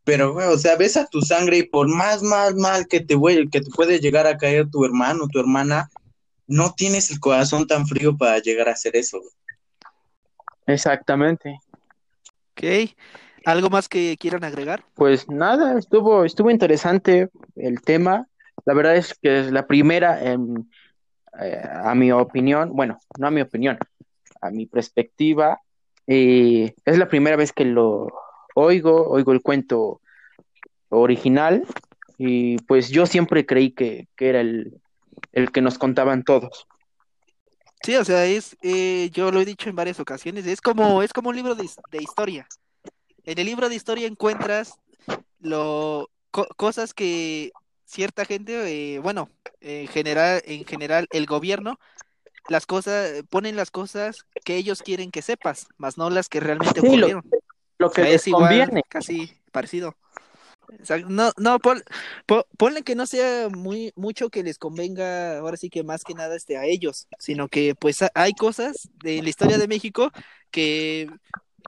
Pero, 0.07 0.35
güey, 0.35 0.47
o 0.47 0.57
sea, 0.57 0.77
ves 0.77 0.97
a 0.97 1.09
tu 1.09 1.21
sangre 1.21 1.59
y 1.59 1.63
por 1.65 1.89
más 1.89 2.23
mal, 2.23 2.55
mal 2.55 2.87
que 2.87 3.01
te, 3.01 3.17
güey, 3.17 3.49
que 3.49 3.61
te 3.61 3.71
puede 3.73 3.99
llegar 3.99 4.25
a 4.29 4.37
caer 4.37 4.71
tu 4.71 4.85
hermano, 4.85 5.27
tu 5.27 5.41
hermana, 5.41 5.91
no 6.47 6.73
tienes 6.75 7.11
el 7.11 7.19
corazón 7.19 7.67
tan 7.67 7.89
frío 7.89 8.17
para 8.17 8.39
llegar 8.39 8.69
a 8.69 8.73
hacer 8.73 8.95
eso. 8.95 9.19
güey. 9.19 9.33
Exactamente. 10.69 11.59
Ok. 12.53 12.93
¿Algo 13.45 13.69
más 13.69 13.89
que 13.89 14.17
quieran 14.17 14.45
agregar? 14.45 14.85
Pues 14.95 15.29
nada, 15.29 15.77
estuvo, 15.77 16.25
estuvo 16.25 16.53
interesante 16.53 17.29
el 17.57 17.81
tema. 17.81 18.29
La 18.65 18.75
verdad 18.75 18.95
es 18.95 19.13
que 19.21 19.41
es 19.41 19.51
la 19.51 19.67
primera, 19.67 20.23
en, 20.23 20.71
eh, 21.43 21.61
a 21.83 21.97
mi 21.97 22.13
opinión, 22.13 22.71
bueno, 22.77 23.01
no 23.19 23.27
a 23.27 23.33
mi 23.33 23.41
opinión, 23.41 23.77
a 24.41 24.53
mi 24.53 24.67
perspectiva, 24.67 25.61
eh, 26.07 26.77
es 26.85 26.97
la 26.97 27.09
primera 27.09 27.35
vez 27.35 27.53
que 27.53 27.65
lo 27.65 28.07
oigo, 28.57 29.09
oigo 29.11 29.33
el 29.33 29.43
cuento 29.43 30.01
original 30.89 31.65
y 32.19 32.57
pues 32.59 32.89
yo 32.89 33.07
siempre 33.07 33.45
creí 33.45 33.71
que, 33.71 34.09
que 34.17 34.29
era 34.31 34.41
el, 34.41 34.73
el 35.33 35.53
que 35.53 35.61
nos 35.61 35.79
contaban 35.79 36.25
todos. 36.25 36.67
Sí, 37.83 37.95
o 37.97 38.05
sea, 38.05 38.25
es, 38.27 38.57
eh, 38.63 39.11
yo 39.13 39.31
lo 39.31 39.41
he 39.41 39.45
dicho 39.45 39.69
en 39.69 39.77
varias 39.77 40.01
ocasiones, 40.01 40.47
es 40.47 40.61
como, 40.61 41.03
es 41.03 41.13
como 41.13 41.29
un 41.29 41.37
libro 41.37 41.55
de, 41.55 41.69
de 41.93 42.03
historia. 42.03 42.49
En 43.25 43.39
el 43.39 43.47
libro 43.47 43.69
de 43.69 43.77
historia 43.77 44.07
encuentras 44.09 44.79
lo, 45.41 46.11
co- 46.31 46.49
cosas 46.57 46.95
que 46.95 47.53
cierta 47.85 48.25
gente, 48.25 48.95
eh, 48.97 48.99
bueno, 48.99 49.29
en 49.61 49.87
general, 49.89 50.43
en 50.47 50.65
general 50.65 51.07
el 51.13 51.27
gobierno, 51.27 51.79
las 52.49 52.67
cosas, 52.67 53.23
ponen 53.31 53.57
las 53.57 53.71
cosas 53.71 54.27
que 54.45 54.57
ellos 54.57 54.83
quieren 54.83 55.11
que 55.11 55.23
sepas, 55.23 55.69
más 55.79 55.99
no 55.99 56.11
las 56.11 56.29
que 56.29 56.41
realmente 56.41 56.81
Sí, 56.81 56.89
ocurrieron. 56.89 57.23
Lo 57.31 57.36
O 57.81 57.91
que 57.91 58.03
sea, 58.03 58.11
les 58.11 58.21
es 58.23 58.27
igual, 58.29 58.49
conviene. 58.49 58.83
casi 58.89 59.33
parecido. 59.53 59.95
O 60.81 60.85
sea, 60.85 60.99
no, 60.99 61.31
no, 61.37 61.59
pon- 61.61 61.83
po- 62.27 62.47
ponle 62.59 62.83
que 62.83 62.97
no 62.97 63.07
sea 63.07 63.49
muy 63.49 63.93
mucho 63.95 64.31
que 64.31 64.43
les 64.43 64.59
convenga, 64.59 65.39
ahora 65.39 65.57
sí 65.57 65.71
que 65.71 65.85
más 65.85 66.03
que 66.03 66.15
nada 66.15 66.35
este, 66.35 66.57
a 66.57 66.65
ellos, 66.65 67.07
sino 67.21 67.49
que 67.49 67.75
pues 67.77 68.03
ha- 68.03 68.11
hay 68.15 68.33
cosas 68.33 68.89
de 69.05 69.23
la 69.23 69.29
historia 69.29 69.59
de 69.59 69.69
México 69.69 70.11
que, 70.51 71.09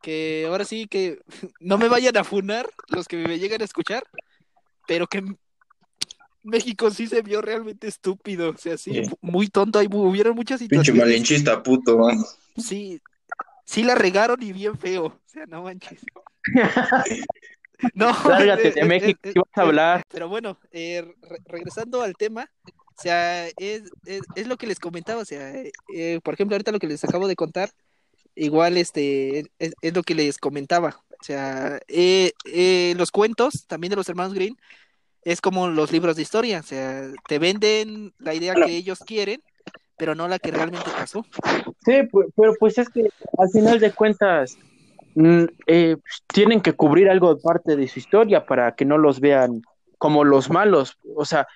que 0.02 0.46
ahora 0.48 0.64
sí 0.64 0.88
que 0.88 1.20
no 1.60 1.78
me 1.78 1.88
vayan 1.88 2.16
a 2.16 2.24
funar 2.24 2.68
los 2.88 3.06
que 3.06 3.16
me 3.18 3.38
lleguen 3.38 3.62
a 3.62 3.66
escuchar, 3.66 4.02
pero 4.88 5.06
que 5.06 5.22
México 6.42 6.90
sí 6.90 7.06
se 7.06 7.22
vio 7.22 7.40
realmente 7.42 7.86
estúpido, 7.88 8.50
o 8.50 8.56
sea, 8.56 8.76
sí, 8.78 8.92
Sí. 9.04 9.10
muy 9.20 9.48
tonto, 9.48 9.78
hay, 9.78 9.86
hubieron 9.90 10.34
muchas 10.34 10.58
Pinche 10.60 10.76
situaciones 10.76 11.04
malinchista, 11.04 11.62
puto. 11.62 11.98
Sí, 12.56 13.00
sí 13.68 13.82
la 13.82 13.94
regaron 13.94 14.42
y 14.42 14.52
bien 14.52 14.78
feo. 14.78 15.04
O 15.06 15.20
sea, 15.26 15.44
no 15.46 15.62
manches. 15.62 16.00
No, 17.94 18.10
Lárgate 18.28 18.72
de 18.72 18.84
México, 18.84 19.20
eh, 19.22 19.34
vas 19.36 19.46
a 19.54 19.60
hablar. 19.62 20.02
Pero 20.08 20.28
bueno, 20.28 20.58
eh, 20.72 21.14
re- 21.22 21.38
regresando 21.44 22.02
al 22.02 22.14
tema, 22.14 22.50
o 22.66 23.00
sea, 23.00 23.46
es, 23.46 23.84
es, 24.04 24.22
es 24.34 24.48
lo 24.48 24.56
que 24.56 24.66
les 24.66 24.80
comentaba, 24.80 25.22
o 25.22 25.24
sea, 25.24 25.52
eh, 25.94 26.18
por 26.24 26.34
ejemplo, 26.34 26.56
ahorita 26.56 26.72
lo 26.72 26.80
que 26.80 26.88
les 26.88 27.04
acabo 27.04 27.28
de 27.28 27.36
contar, 27.36 27.70
igual 28.34 28.76
este 28.76 29.44
es, 29.60 29.74
es 29.80 29.94
lo 29.94 30.02
que 30.02 30.16
les 30.16 30.38
comentaba. 30.38 31.00
O 31.20 31.24
sea, 31.24 31.78
eh, 31.86 32.32
eh, 32.52 32.94
los 32.96 33.12
cuentos 33.12 33.66
también 33.68 33.90
de 33.90 33.96
los 33.96 34.08
hermanos 34.08 34.34
Green 34.34 34.56
es 35.22 35.40
como 35.40 35.68
los 35.68 35.92
libros 35.92 36.16
de 36.16 36.22
historia, 36.22 36.58
o 36.58 36.64
sea, 36.64 37.12
te 37.28 37.38
venden 37.38 38.12
la 38.18 38.34
idea 38.34 38.54
que 38.54 38.76
ellos 38.76 38.98
quieren, 39.06 39.40
pero 39.98 40.14
no 40.14 40.28
la 40.28 40.38
que 40.38 40.50
realmente 40.50 40.90
pasó. 40.90 41.24
Sí, 41.84 42.08
pero 42.36 42.54
pues 42.58 42.78
es 42.78 42.88
que 42.88 43.08
al 43.38 43.48
final 43.50 43.80
de 43.80 43.92
cuentas 43.92 44.56
mm, 45.14 45.44
eh, 45.66 45.96
tienen 46.26 46.60
que 46.60 46.72
cubrir 46.72 47.10
algo 47.10 47.34
de 47.34 47.40
parte 47.40 47.76
de 47.76 47.88
su 47.88 47.98
historia 47.98 48.46
para 48.46 48.72
que 48.72 48.84
no 48.84 48.98
los 48.98 49.20
vean 49.20 49.62
como 49.98 50.24
los 50.24 50.50
malos. 50.50 50.98
O 51.16 51.24
sea, 51.24 51.46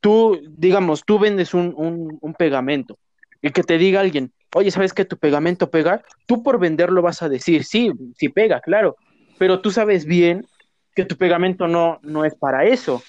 tú, 0.00 0.38
digamos, 0.56 1.04
tú 1.04 1.18
vendes 1.18 1.54
un, 1.54 1.72
un, 1.76 2.18
un 2.20 2.34
pegamento 2.34 2.98
y 3.42 3.50
que 3.50 3.62
te 3.62 3.78
diga 3.78 4.00
alguien, 4.00 4.32
oye, 4.54 4.70
¿sabes 4.70 4.92
que 4.92 5.04
tu 5.04 5.16
pegamento 5.16 5.70
pega? 5.70 6.02
Tú 6.26 6.42
por 6.42 6.58
venderlo 6.58 7.02
vas 7.02 7.22
a 7.22 7.28
decir, 7.28 7.64
sí, 7.64 7.92
sí 8.16 8.28
pega, 8.28 8.60
claro, 8.60 8.96
pero 9.38 9.60
tú 9.60 9.70
sabes 9.70 10.04
bien 10.04 10.46
que 10.94 11.04
tu 11.04 11.16
pegamento 11.16 11.68
no, 11.68 12.00
no 12.02 12.24
es 12.24 12.34
para 12.34 12.64
eso. 12.64 13.02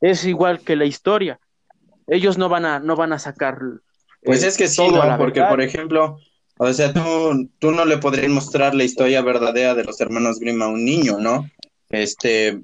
Es 0.00 0.24
igual 0.24 0.60
que 0.60 0.76
la 0.76 0.84
historia. 0.84 1.40
Ellos 2.06 2.36
no 2.36 2.48
van 2.48 2.64
a, 2.66 2.78
no 2.78 2.94
van 2.94 3.12
a 3.12 3.18
sacar 3.18 3.58
Pues 4.22 4.42
eh, 4.42 4.48
es 4.48 4.56
que 4.56 4.68
sí, 4.68 4.86
¿no? 4.86 5.18
Porque, 5.18 5.40
verdad. 5.40 5.50
por 5.50 5.60
ejemplo, 5.60 6.18
o 6.58 6.72
sea, 6.72 6.92
tú, 6.92 7.48
tú 7.58 7.72
no 7.72 7.84
le 7.84 7.98
podrías 7.98 8.30
mostrar 8.30 8.74
la 8.74 8.84
historia 8.84 9.22
verdadera 9.22 9.74
de 9.74 9.84
los 9.84 10.00
hermanos 10.00 10.38
Grimm 10.38 10.62
a 10.62 10.68
un 10.68 10.84
niño, 10.84 11.18
¿no? 11.18 11.50
Este, 11.90 12.60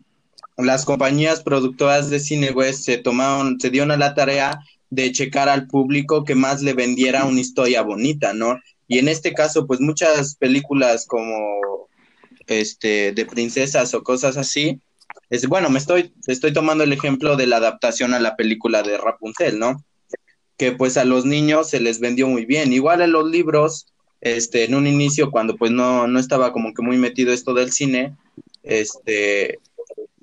las 0.56 0.84
compañías 0.84 1.42
productoras 1.42 2.10
de 2.10 2.20
cine, 2.20 2.50
güey, 2.50 2.72
se 2.74 2.98
tomaron, 2.98 3.58
se 3.60 3.70
dieron 3.70 3.90
a 3.90 3.96
la 3.96 4.14
tarea 4.14 4.60
de 4.90 5.12
checar 5.12 5.48
al 5.48 5.66
público 5.66 6.24
que 6.24 6.34
más 6.34 6.62
le 6.62 6.74
vendiera 6.74 7.24
una 7.24 7.40
historia 7.40 7.82
bonita, 7.82 8.32
¿no? 8.32 8.58
Y 8.86 8.98
en 8.98 9.08
este 9.08 9.34
caso, 9.34 9.66
pues 9.66 9.80
muchas 9.80 10.36
películas 10.36 11.06
como, 11.06 11.88
este, 12.46 13.12
de 13.12 13.26
princesas 13.26 13.94
o 13.94 14.02
cosas 14.02 14.36
así, 14.36 14.80
es, 15.30 15.46
bueno, 15.46 15.68
me 15.70 15.78
estoy, 15.78 16.14
estoy 16.26 16.52
tomando 16.52 16.84
el 16.84 16.92
ejemplo 16.92 17.36
de 17.36 17.46
la 17.46 17.58
adaptación 17.58 18.14
a 18.14 18.20
la 18.20 18.34
película 18.36 18.82
de 18.82 18.96
Rapunzel, 18.96 19.58
¿no? 19.58 19.84
Que 20.58 20.72
pues 20.72 20.96
a 20.96 21.04
los 21.04 21.24
niños 21.24 21.70
se 21.70 21.80
les 21.80 22.00
vendió 22.00 22.26
muy 22.26 22.44
bien. 22.44 22.72
Igual 22.72 23.00
en 23.00 23.12
los 23.12 23.30
libros, 23.30 23.86
este, 24.20 24.64
en 24.64 24.74
un 24.74 24.86
inicio, 24.86 25.30
cuando 25.30 25.56
pues 25.56 25.70
no, 25.70 26.06
no 26.06 26.18
estaba 26.18 26.52
como 26.52 26.74
que 26.74 26.82
muy 26.82 26.98
metido 26.98 27.32
esto 27.32 27.54
del 27.54 27.72
cine, 27.72 28.16
este, 28.64 29.60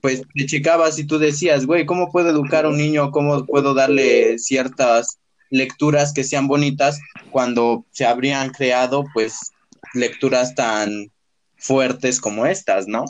pues 0.01 0.21
te 0.35 0.45
checabas 0.45 0.99
y 0.99 1.07
tú 1.07 1.17
decías, 1.17 1.65
güey, 1.65 1.85
¿cómo 1.85 2.11
puedo 2.11 2.29
educar 2.29 2.65
a 2.65 2.69
un 2.69 2.77
niño? 2.77 3.11
¿Cómo 3.11 3.45
puedo 3.45 3.73
darle 3.73 4.37
ciertas 4.37 5.17
lecturas 5.49 6.13
que 6.13 6.25
sean 6.25 6.47
bonitas 6.47 6.99
cuando 7.31 7.85
se 7.91 8.05
habrían 8.05 8.49
creado 8.49 9.05
pues 9.13 9.51
lecturas 9.93 10.53
tan 10.53 11.11
fuertes 11.55 12.19
como 12.19 12.45
estas, 12.45 12.87
¿no? 12.87 13.05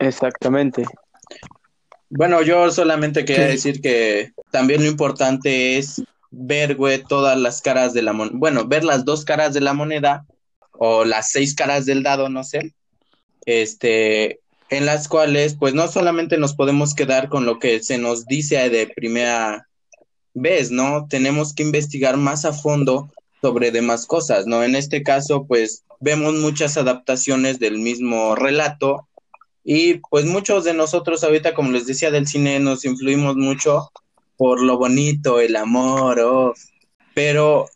Exactamente. 0.00 0.84
Bueno, 2.10 2.42
yo 2.42 2.70
solamente 2.72 3.24
quería 3.24 3.46
decir 3.46 3.80
que 3.80 4.32
también 4.52 4.82
lo 4.82 4.88
importante 4.88 5.78
es 5.78 6.02
ver, 6.30 6.76
todas 7.08 7.38
las 7.38 7.60
caras 7.60 7.92
de 7.92 8.02
la 8.02 8.12
moneda. 8.12 8.36
Bueno, 8.38 8.66
ver 8.66 8.84
las 8.84 9.04
dos 9.04 9.24
caras 9.24 9.54
de 9.54 9.60
la 9.60 9.74
moneda 9.74 10.26
o 10.72 11.04
las 11.04 11.30
seis 11.30 11.54
caras 11.54 11.86
del 11.86 12.02
dado, 12.02 12.28
no 12.28 12.44
sé. 12.44 12.74
Este, 13.44 14.40
en 14.70 14.86
las 14.86 15.08
cuales, 15.08 15.56
pues 15.58 15.74
no 15.74 15.88
solamente 15.88 16.38
nos 16.38 16.54
podemos 16.54 16.94
quedar 16.94 17.28
con 17.28 17.44
lo 17.44 17.58
que 17.58 17.82
se 17.82 17.98
nos 17.98 18.26
dice 18.26 18.70
de 18.70 18.86
primera 18.86 19.68
vez, 20.34 20.70
¿no? 20.70 21.06
Tenemos 21.08 21.54
que 21.54 21.62
investigar 21.62 22.16
más 22.16 22.44
a 22.44 22.52
fondo 22.52 23.10
sobre 23.40 23.70
demás 23.70 24.06
cosas, 24.06 24.46
¿no? 24.46 24.62
En 24.62 24.76
este 24.76 25.02
caso, 25.02 25.46
pues 25.46 25.84
vemos 26.00 26.34
muchas 26.34 26.76
adaptaciones 26.76 27.58
del 27.58 27.78
mismo 27.78 28.34
relato 28.34 29.08
y 29.64 29.94
pues 30.10 30.24
muchos 30.24 30.64
de 30.64 30.74
nosotros 30.74 31.22
ahorita, 31.22 31.54
como 31.54 31.70
les 31.70 31.86
decía 31.86 32.10
del 32.10 32.26
cine, 32.26 32.58
nos 32.60 32.84
influimos 32.84 33.36
mucho 33.36 33.90
por 34.36 34.62
lo 34.62 34.78
bonito, 34.78 35.40
el 35.40 35.56
amor, 35.56 36.20
oh. 36.20 36.54
pero 37.14 37.68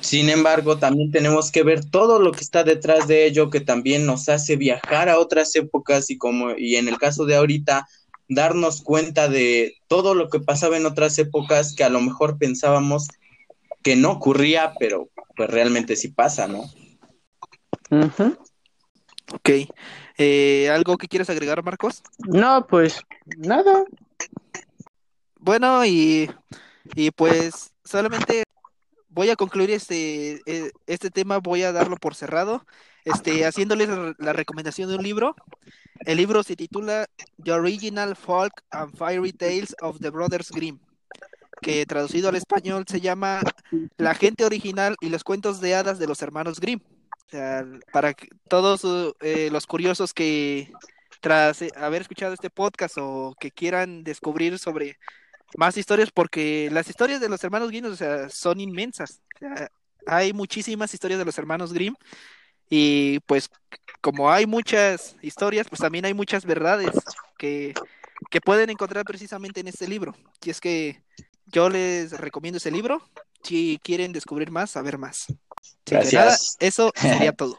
sin 0.00 0.30
embargo 0.30 0.78
también 0.78 1.10
tenemos 1.10 1.50
que 1.50 1.62
ver 1.62 1.84
todo 1.84 2.18
lo 2.18 2.32
que 2.32 2.40
está 2.40 2.64
detrás 2.64 3.06
de 3.06 3.26
ello, 3.26 3.50
que 3.50 3.60
también 3.60 4.06
nos 4.06 4.28
hace 4.28 4.56
viajar 4.56 5.08
a 5.08 5.18
otras 5.18 5.54
épocas 5.56 6.10
y 6.10 6.18
como, 6.18 6.52
y 6.56 6.76
en 6.76 6.88
el 6.88 6.98
caso 6.98 7.24
de 7.24 7.36
ahorita, 7.36 7.86
darnos 8.28 8.82
cuenta 8.82 9.28
de 9.28 9.76
todo 9.88 10.14
lo 10.14 10.28
que 10.28 10.40
pasaba 10.40 10.76
en 10.76 10.86
otras 10.86 11.18
épocas 11.18 11.74
que 11.74 11.84
a 11.84 11.90
lo 11.90 12.00
mejor 12.00 12.38
pensábamos 12.38 13.08
que 13.82 13.96
no 13.96 14.12
ocurría, 14.12 14.74
pero 14.78 15.10
pues 15.36 15.50
realmente 15.50 15.96
sí 15.96 16.08
pasa, 16.08 16.46
¿no? 16.46 16.64
Ok. 19.34 19.50
Eh, 20.18 20.70
¿Algo 20.70 20.96
que 20.98 21.08
quieres 21.08 21.30
agregar, 21.30 21.62
Marcos? 21.62 22.02
No, 22.18 22.66
pues 22.66 23.02
nada. 23.38 23.84
Bueno, 25.44 25.84
y, 25.84 26.30
y 26.94 27.10
pues 27.10 27.72
solamente 27.84 28.44
voy 29.08 29.28
a 29.30 29.34
concluir 29.34 29.72
este, 29.72 30.40
eh, 30.46 30.70
este 30.86 31.10
tema, 31.10 31.38
voy 31.38 31.64
a 31.64 31.72
darlo 31.72 31.96
por 31.96 32.14
cerrado, 32.14 32.64
este, 33.04 33.44
haciéndoles 33.44 33.88
la 34.18 34.32
recomendación 34.32 34.88
de 34.88 34.94
un 34.94 35.02
libro. 35.02 35.34
El 36.06 36.18
libro 36.18 36.44
se 36.44 36.54
titula 36.54 37.06
The 37.42 37.50
Original 37.50 38.14
Folk 38.14 38.62
and 38.70 38.96
Fairy 38.96 39.32
Tales 39.32 39.74
of 39.80 39.98
the 39.98 40.10
Brothers 40.10 40.52
Grimm, 40.52 40.78
que 41.60 41.86
traducido 41.86 42.28
al 42.28 42.36
español 42.36 42.84
se 42.86 43.00
llama 43.00 43.40
La 43.96 44.14
gente 44.14 44.44
original 44.44 44.94
y 45.00 45.08
los 45.08 45.24
cuentos 45.24 45.60
de 45.60 45.74
hadas 45.74 45.98
de 45.98 46.06
los 46.06 46.22
hermanos 46.22 46.60
Grimm. 46.60 46.78
O 47.26 47.30
sea, 47.32 47.66
para 47.92 48.14
todos 48.48 49.14
eh, 49.20 49.48
los 49.50 49.66
curiosos 49.66 50.14
que 50.14 50.70
tras 51.20 51.64
haber 51.76 52.02
escuchado 52.02 52.32
este 52.32 52.48
podcast 52.48 52.96
o 53.00 53.34
que 53.40 53.50
quieran 53.50 54.04
descubrir 54.04 54.60
sobre 54.60 54.98
más 55.56 55.76
historias 55.76 56.10
porque 56.10 56.68
las 56.72 56.88
historias 56.88 57.20
de 57.20 57.28
los 57.28 57.42
hermanos 57.44 57.68
Grimm 57.68 57.86
o 57.86 57.96
sea, 57.96 58.28
son 58.28 58.60
inmensas. 58.60 59.20
hay 60.06 60.32
muchísimas 60.32 60.92
historias 60.94 61.18
de 61.18 61.24
los 61.24 61.38
hermanos 61.38 61.72
Grimm 61.72 61.94
y 62.68 63.20
pues 63.20 63.50
como 64.00 64.30
hay 64.30 64.46
muchas 64.46 65.16
historias, 65.22 65.68
pues 65.68 65.80
también 65.80 66.04
hay 66.04 66.14
muchas 66.14 66.44
verdades 66.44 66.90
que, 67.38 67.74
que 68.30 68.40
pueden 68.40 68.70
encontrar 68.70 69.04
precisamente 69.04 69.60
en 69.60 69.68
este 69.68 69.86
libro. 69.86 70.14
Y 70.42 70.50
es 70.50 70.60
que 70.60 71.02
yo 71.46 71.68
les 71.68 72.12
recomiendo 72.12 72.56
ese 72.56 72.70
libro 72.70 73.02
si 73.42 73.78
quieren 73.82 74.12
descubrir 74.12 74.50
más, 74.50 74.70
saber 74.70 74.98
más. 74.98 75.26
Gracias. 75.84 76.56
eso 76.60 76.92
sería 76.96 77.32
todo. 77.36 77.58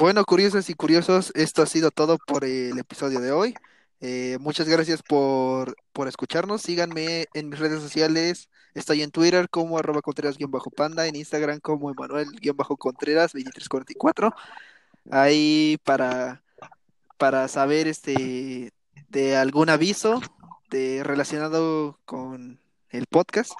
Bueno, 0.00 0.24
curiosos 0.24 0.68
y 0.70 0.74
curiosos, 0.74 1.30
esto 1.34 1.60
ha 1.60 1.66
sido 1.66 1.90
todo 1.90 2.16
por 2.16 2.46
el 2.46 2.78
episodio 2.78 3.20
de 3.20 3.32
hoy. 3.32 3.54
Eh, 4.00 4.38
muchas 4.40 4.66
gracias 4.66 5.02
por, 5.02 5.76
por 5.92 6.08
escucharnos. 6.08 6.62
Síganme 6.62 7.26
en 7.34 7.50
mis 7.50 7.58
redes 7.58 7.82
sociales. 7.82 8.48
Estoy 8.72 9.02
en 9.02 9.10
Twitter 9.10 9.50
como 9.50 9.76
arroba 9.76 10.00
contreras-panda, 10.00 11.06
en 11.06 11.16
Instagram 11.16 11.60
como 11.60 11.90
Emanuel-contreras2344. 11.90 14.34
Ahí 15.10 15.76
para, 15.84 16.42
para 17.18 17.46
saber 17.48 17.86
este 17.86 18.72
de 19.10 19.36
algún 19.36 19.68
aviso 19.68 20.22
de, 20.70 21.02
relacionado 21.04 21.98
con 22.06 22.58
el 22.88 23.04
podcast. 23.04 23.52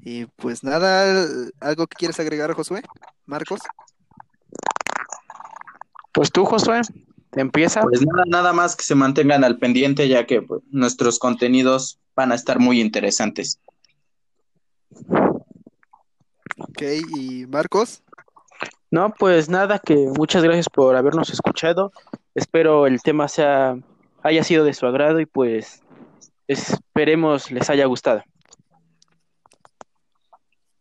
Y 0.00 0.26
pues 0.26 0.64
nada, 0.64 1.26
¿algo 1.60 1.86
que 1.86 1.96
quieres 1.96 2.20
agregar, 2.20 2.52
Josué? 2.52 2.82
Marcos. 3.24 3.62
Pues 6.12 6.30
tú, 6.30 6.44
Josué, 6.44 6.82
empieza. 7.32 7.82
Pues 7.82 8.02
nada, 8.02 8.24
nada 8.26 8.52
más 8.52 8.76
que 8.76 8.84
se 8.84 8.94
mantengan 8.94 9.44
al 9.44 9.58
pendiente, 9.58 10.08
ya 10.08 10.26
que 10.26 10.42
pues, 10.42 10.62
nuestros 10.70 11.18
contenidos 11.18 11.98
van 12.14 12.32
a 12.32 12.34
estar 12.34 12.58
muy 12.58 12.80
interesantes. 12.80 13.58
Ok, 16.58 16.82
y 17.16 17.46
Marcos. 17.46 18.02
No, 18.90 19.14
pues 19.18 19.48
nada, 19.48 19.78
que 19.78 19.96
muchas 20.16 20.42
gracias 20.42 20.68
por 20.68 20.96
habernos 20.96 21.30
escuchado. 21.30 21.92
Espero 22.34 22.86
el 22.86 23.02
tema 23.02 23.26
sea 23.26 23.78
haya 24.22 24.44
sido 24.44 24.64
de 24.64 24.74
su 24.74 24.86
agrado 24.86 25.20
y 25.20 25.26
pues 25.26 25.82
esperemos 26.46 27.50
les 27.50 27.70
haya 27.70 27.86
gustado. 27.86 28.22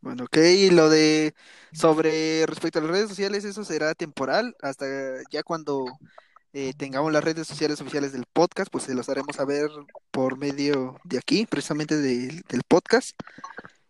Bueno, 0.02 0.24
ok, 0.24 0.38
lo 0.72 0.90
de 0.90 1.36
sobre 1.74 2.46
respecto 2.48 2.80
a 2.80 2.82
las 2.82 2.92
redes 2.92 3.10
sociales, 3.10 3.46
eso 3.46 3.64
será 3.64 3.94
temporal 3.94 4.56
hasta 4.62 4.86
ya 5.32 5.44
cuando 5.44 5.86
eh, 6.54 6.74
tengamos 6.76 7.14
las 7.14 7.24
redes 7.24 7.48
sociales 7.48 7.80
oficiales 7.82 8.12
del 8.12 8.26
podcast, 8.26 8.72
pues 8.72 8.86
se 8.86 8.96
los 8.96 9.10
haremos 9.10 9.36
saber 9.36 9.70
por 10.10 10.38
medio 10.38 11.00
de 11.04 11.20
aquí, 11.20 11.46
precisamente 11.46 11.98
del 11.98 12.64
podcast. 12.68 13.12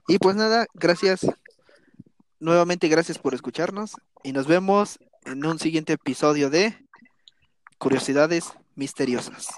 Y 0.07 0.17
pues 0.19 0.35
nada, 0.35 0.67
gracias. 0.73 1.25
Nuevamente 2.39 2.89
gracias 2.89 3.17
por 3.17 3.33
escucharnos 3.33 3.95
y 4.23 4.33
nos 4.33 4.47
vemos 4.47 4.99
en 5.25 5.45
un 5.45 5.59
siguiente 5.59 5.93
episodio 5.93 6.49
de 6.49 6.75
Curiosidades 7.77 8.51
Misteriosas. 8.75 9.47